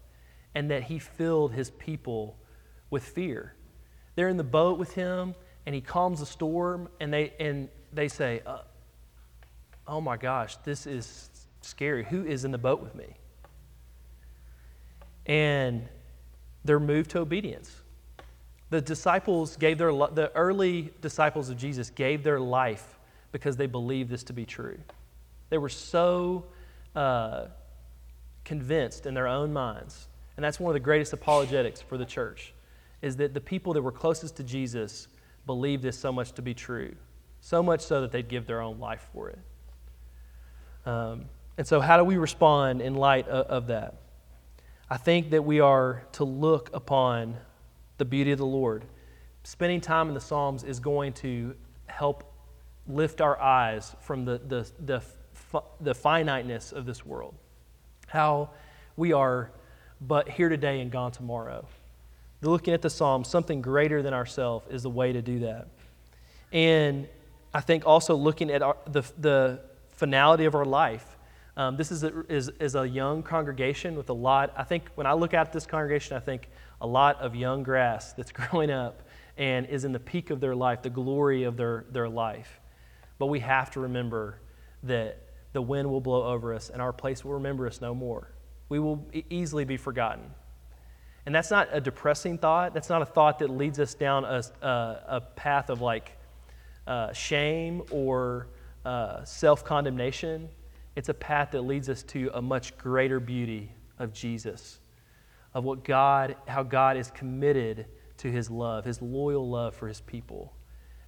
and 0.55 0.71
that 0.71 0.85
he 0.85 0.99
filled 0.99 1.53
his 1.53 1.69
people 1.73 2.39
with 2.89 3.05
fear. 3.05 3.53
They're 4.15 4.29
in 4.29 4.39
the 4.39 4.45
boat 4.45 4.79
with 4.79 4.95
him, 4.95 5.35
and 5.67 5.75
he 5.75 5.83
calms 5.83 6.21
the 6.21 6.27
storm, 6.27 6.89
and 7.01 7.13
they, 7.13 7.35
and 7.39 7.69
they 7.93 8.09
say, 8.09 8.41
uh, 8.47 8.61
Oh 9.89 10.01
my 10.01 10.17
gosh, 10.17 10.57
this 10.59 10.87
is 10.87 11.31
scary. 11.61 12.05
Who 12.05 12.25
is 12.25 12.45
in 12.45 12.51
the 12.51 12.59
boat 12.59 12.81
with 12.83 12.95
me? 12.95 13.17
And 15.27 15.89
they're 16.65 16.81
moved 16.81 17.11
to 17.11 17.21
obedience. 17.21 17.75
The 18.71 18.81
disciples 18.81 19.57
gave 19.57 19.79
their, 19.79 19.93
the 19.93 20.33
early 20.35 20.93
disciples 21.01 21.51
of 21.51 21.57
Jesus 21.57 21.91
gave 21.91 22.25
their 22.25 22.41
life 22.41 22.99
because 23.31 23.57
they 23.57 23.67
believed 23.67 24.11
this 24.11 24.25
to 24.25 24.33
be 24.33 24.45
true. 24.45 24.79
They 25.51 25.59
were 25.59 25.69
so 25.69 26.47
uh, 26.97 27.47
convinced 28.45 29.07
in 29.07 29.15
their 29.15 29.29
own 29.29 29.53
minds. 29.53 30.09
And 30.37 30.45
that's 30.45 30.59
one 30.59 30.71
of 30.71 30.75
the 30.75 30.81
greatest 30.81 31.13
apologetics 31.13 31.81
for 31.81 31.97
the 31.97 32.05
church, 32.05 32.53
is 33.03 33.17
that 33.17 33.35
the 33.35 33.41
people 33.41 33.73
that 33.75 33.83
were 33.83 33.93
closest 33.93 34.37
to 34.37 34.43
Jesus 34.43 35.09
believed 35.47 35.83
this 35.83 35.99
so 35.99 36.11
much 36.11 36.33
to 36.33 36.43
be 36.43 36.55
true, 36.55 36.95
so 37.41 37.63
much 37.63 37.81
so 37.81 38.01
that 38.01 38.11
they'd 38.11 38.29
give 38.29 38.47
their 38.47 38.61
own 38.61 38.79
life 38.81 39.09
for 39.13 39.31
it. 39.31 39.39
Um, 40.87 41.27
and 41.59 41.67
so, 41.67 41.81
how 41.81 41.97
do 41.97 42.05
we 42.05 42.17
respond 42.17 42.81
in 42.81 42.95
light 42.95 43.29
of, 43.29 43.47
of 43.47 43.67
that? 43.67 43.97
I 44.89 44.97
think 44.97 45.31
that 45.31 45.43
we 45.43 45.61
are 45.61 46.05
to 46.13 46.25
look 46.25 46.71
upon 46.73 47.37
the 47.99 48.05
beauty 48.05 48.31
of 48.31 48.39
the 48.39 48.47
Lord. 48.47 48.85
Spending 49.43 49.81
time 49.81 50.09
in 50.09 50.15
the 50.15 50.21
Psalms 50.21 50.63
is 50.63 50.79
going 50.79 51.13
to 51.15 51.57
help 51.87 52.33
lift 52.87 53.21
our 53.21 53.41
eyes 53.41 53.97
from 54.01 54.25
the, 54.25 54.39
the, 54.39 54.71
the, 54.85 55.03
the 55.81 55.95
finiteness 55.95 56.73
of 56.73 56.87
this 56.87 57.05
world. 57.05 57.35
How 58.07 58.51
we 58.97 59.13
are 59.13 59.51
but 60.01 60.29
here 60.29 60.49
today 60.49 60.81
and 60.81 60.91
gone 60.91 61.11
tomorrow. 61.11 61.67
Looking 62.43 62.75
at 62.75 62.83
the 62.83 62.91
Psalms, 62.91 63.29
something 63.29 63.61
greater 63.61 64.03
than 64.03 64.15
ourselves 64.15 64.67
is 64.71 64.83
the 64.83 64.91
way 64.91 65.13
to 65.13 65.23
do 65.23 65.41
that. 65.41 65.69
And 66.53 67.09
I 67.53 67.61
think 67.61 67.87
also 67.87 68.15
looking 68.15 68.51
at 68.51 68.63
our, 68.63 68.77
the, 68.87 69.03
the 69.19 69.61
finality 69.97 70.45
of 70.45 70.55
our 70.55 70.65
life 70.65 71.17
um, 71.57 71.77
this 71.77 71.91
is 71.91 72.05
a, 72.05 72.25
is, 72.29 72.51
is 72.61 72.75
a 72.75 72.87
young 72.87 73.23
congregation 73.23 73.97
with 73.97 74.11
a 74.11 74.13
lot. 74.15 74.53
I 74.57 74.65
think 74.65 74.91
when 74.95 75.07
I 75.07 75.15
look 75.15 75.33
at 75.33 75.53
this 75.53 75.65
congregation, 75.65 76.17
I 76.17 76.21
think 76.21 76.49
a 76.83 76.87
lot 76.87 77.19
of 77.21 77.35
young 77.35 77.63
grass 77.63 78.13
that's 78.13 78.31
growing 78.51 78.71
up 78.71 79.03
and 79.39 79.67
is 79.67 79.85
in 79.85 79.93
the 79.93 80.01
peak 80.01 80.31
of 80.31 80.41
their 80.41 80.55
life, 80.55 80.83
the 80.83 80.91
glory 80.91 81.45
of 81.45 81.57
their, 81.57 81.87
their 81.91 82.09
life. 82.09 82.61
But 83.19 83.27
we 83.27 83.41
have 83.41 83.71
to 83.73 83.81
remember 83.81 84.41
that 84.83 85.23
the 85.55 85.63
wind 85.63 85.91
will 85.91 86.03
blow 86.03 86.25
over 86.25 86.53
us 86.53 86.69
and 86.69 86.83
our 86.83 86.93
place 86.93 87.25
will 87.25 87.33
remember 87.33 87.67
us 87.67 87.81
no 87.81 87.95
more. 87.95 88.31
We 88.69 88.79
will 88.79 89.07
easily 89.31 89.65
be 89.65 89.79
forgotten. 89.79 90.25
And 91.25 91.35
that's 91.35 91.51
not 91.51 91.69
a 91.73 91.81
depressing 91.81 92.37
thought. 92.37 92.75
That's 92.75 92.91
not 92.91 93.01
a 93.01 93.07
thought 93.07 93.39
that 93.39 93.49
leads 93.49 93.81
us 93.81 93.95
down 93.95 94.25
a, 94.25 94.43
a, 94.61 95.03
a 95.09 95.21
path 95.21 95.71
of 95.71 95.81
like 95.81 96.13
uh, 96.87 97.13
shame 97.15 97.83
or 97.91 98.49
uh, 98.87 99.25
self 99.25 99.65
condemnation. 99.65 100.49
It's 100.95 101.09
a 101.09 101.15
path 101.15 101.51
that 101.51 101.63
leads 101.63 101.89
us 101.89 102.03
to 102.05 102.31
a 102.33 102.41
much 102.41 102.79
greater 102.79 103.21
beauty 103.21 103.73
of 103.99 104.13
Jesus, 104.13 104.79
of 105.53 105.65
what 105.65 105.85
God, 105.85 106.37
how 106.47 106.63
God 106.63 106.97
is 106.97 107.11
committed 107.11 107.87
to 108.19 108.31
his 108.31 108.49
love, 108.49 108.85
his 108.85 109.03
loyal 109.03 109.51
love 109.51 109.75
for 109.75 109.89
his 109.89 110.01
people, 110.01 110.55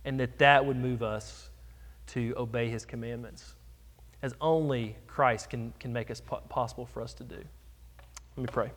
and 0.04 0.18
that 0.20 0.38
that 0.38 0.66
would 0.66 0.76
move 0.76 1.02
us 1.02 1.50
to 2.08 2.34
obey 2.36 2.68
his 2.68 2.84
commandments, 2.84 3.54
as 4.22 4.34
only 4.40 4.96
Christ 5.06 5.48
can, 5.48 5.72
can 5.78 5.92
make 5.92 6.10
us 6.10 6.20
po- 6.20 6.42
possible 6.48 6.84
for 6.84 7.00
us 7.00 7.14
to 7.14 7.24
do. 7.24 7.42
Let 8.36 8.38
me 8.38 8.46
pray. 8.52 8.70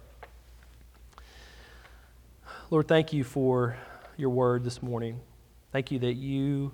Lord, 2.69 2.87
thank 2.87 3.11
you 3.11 3.23
for 3.23 3.75
your 4.15 4.29
word 4.29 4.63
this 4.63 4.81
morning. 4.83 5.19
Thank 5.71 5.91
you 5.91 5.99
that 5.99 6.13
you 6.13 6.71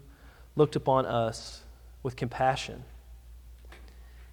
looked 0.55 0.75
upon 0.75 1.05
us 1.05 1.63
with 2.03 2.15
compassion 2.15 2.83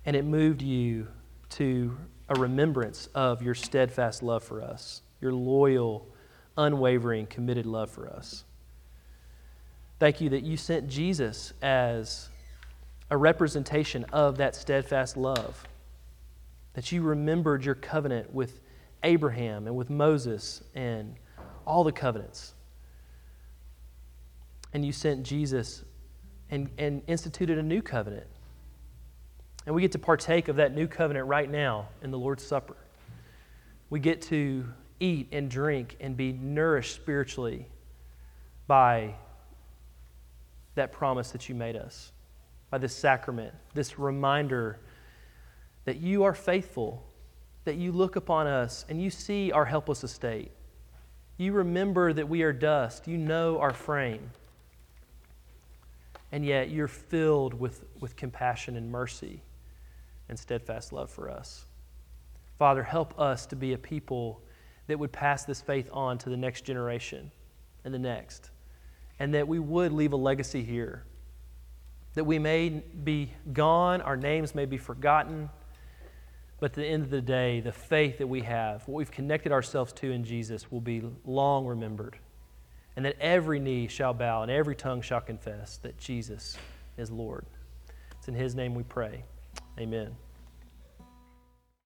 and 0.06 0.16
it 0.16 0.24
moved 0.24 0.62
you 0.62 1.08
to 1.50 1.96
a 2.28 2.38
remembrance 2.40 3.08
of 3.14 3.42
your 3.42 3.54
steadfast 3.54 4.22
love 4.22 4.44
for 4.44 4.62
us, 4.62 5.02
your 5.20 5.32
loyal, 5.32 6.06
unwavering, 6.56 7.26
committed 7.26 7.66
love 7.66 7.90
for 7.90 8.08
us. 8.08 8.44
Thank 9.98 10.20
you 10.20 10.28
that 10.30 10.42
you 10.42 10.56
sent 10.56 10.88
Jesus 10.88 11.52
as 11.62 12.28
a 13.10 13.16
representation 13.16 14.04
of 14.12 14.36
that 14.38 14.54
steadfast 14.56 15.16
love, 15.16 15.66
that 16.74 16.92
you 16.92 17.02
remembered 17.02 17.64
your 17.64 17.74
covenant 17.74 18.32
with 18.34 18.60
Abraham 19.02 19.66
and 19.66 19.76
with 19.76 19.90
Moses 19.90 20.62
and 20.74 21.16
all 21.66 21.84
the 21.84 21.92
covenants. 21.92 22.54
and 24.74 24.84
you 24.84 24.92
sent 24.92 25.22
Jesus 25.22 25.84
and, 26.50 26.68
and 26.78 27.02
instituted 27.06 27.58
a 27.58 27.62
new 27.62 27.82
covenant. 27.82 28.26
And 29.66 29.74
we 29.74 29.82
get 29.82 29.92
to 29.92 29.98
partake 29.98 30.48
of 30.48 30.56
that 30.56 30.74
new 30.74 30.86
covenant 30.86 31.26
right 31.26 31.50
now 31.50 31.88
in 32.02 32.10
the 32.10 32.18
Lord's 32.18 32.44
Supper. 32.44 32.76
We 33.90 33.98
get 34.00 34.22
to 34.22 34.66
eat 35.00 35.28
and 35.32 35.50
drink 35.50 35.96
and 36.00 36.16
be 36.16 36.32
nourished 36.32 36.94
spiritually 36.94 37.66
by 38.66 39.14
that 40.74 40.92
promise 40.92 41.30
that 41.30 41.48
you 41.48 41.54
made 41.54 41.76
us, 41.76 42.12
by 42.70 42.78
this 42.78 42.94
sacrament, 42.94 43.54
this 43.74 43.98
reminder 43.98 44.80
that 45.84 45.98
you 45.98 46.24
are 46.24 46.34
faithful, 46.34 47.04
that 47.64 47.76
you 47.76 47.92
look 47.92 48.16
upon 48.16 48.46
us 48.46 48.84
and 48.88 49.00
you 49.00 49.10
see 49.10 49.52
our 49.52 49.64
helpless 49.64 50.04
estate. 50.04 50.50
You 51.36 51.52
remember 51.52 52.12
that 52.12 52.28
we 52.28 52.42
are 52.42 52.52
dust, 52.52 53.08
you 53.08 53.16
know 53.16 53.58
our 53.58 53.72
frame. 53.72 54.30
And 56.34 56.44
yet 56.44 56.68
you're 56.68 56.88
filled 56.88 57.54
with, 57.54 57.84
with 58.00 58.16
compassion 58.16 58.76
and 58.76 58.90
mercy 58.90 59.40
and 60.28 60.36
steadfast 60.36 60.92
love 60.92 61.08
for 61.08 61.30
us. 61.30 61.66
Father, 62.58 62.82
help 62.82 63.16
us 63.20 63.46
to 63.46 63.54
be 63.54 63.72
a 63.72 63.78
people 63.78 64.42
that 64.88 64.98
would 64.98 65.12
pass 65.12 65.44
this 65.44 65.60
faith 65.60 65.88
on 65.92 66.18
to 66.18 66.30
the 66.30 66.36
next 66.36 66.62
generation 66.62 67.30
and 67.84 67.94
the 67.94 68.00
next, 68.00 68.50
and 69.20 69.32
that 69.32 69.46
we 69.46 69.60
would 69.60 69.92
leave 69.92 70.12
a 70.12 70.16
legacy 70.16 70.64
here. 70.64 71.04
That 72.14 72.24
we 72.24 72.40
may 72.40 72.82
be 73.04 73.30
gone, 73.52 74.00
our 74.00 74.16
names 74.16 74.56
may 74.56 74.66
be 74.66 74.76
forgotten, 74.76 75.50
but 76.58 76.72
at 76.72 76.74
the 76.74 76.84
end 76.84 77.04
of 77.04 77.10
the 77.10 77.22
day, 77.22 77.60
the 77.60 77.70
faith 77.70 78.18
that 78.18 78.26
we 78.26 78.40
have, 78.40 78.88
what 78.88 78.96
we've 78.96 79.10
connected 79.12 79.52
ourselves 79.52 79.92
to 79.92 80.10
in 80.10 80.24
Jesus, 80.24 80.68
will 80.68 80.80
be 80.80 81.00
long 81.24 81.64
remembered. 81.64 82.18
And 82.96 83.04
that 83.04 83.16
every 83.20 83.58
knee 83.58 83.88
shall 83.88 84.14
bow 84.14 84.42
and 84.42 84.50
every 84.50 84.76
tongue 84.76 85.02
shall 85.02 85.20
confess 85.20 85.78
that 85.78 85.98
Jesus 85.98 86.56
is 86.96 87.10
Lord. 87.10 87.44
It's 88.18 88.28
in 88.28 88.34
His 88.34 88.54
name 88.54 88.74
we 88.74 88.84
pray. 88.84 89.24
Amen. 89.78 90.14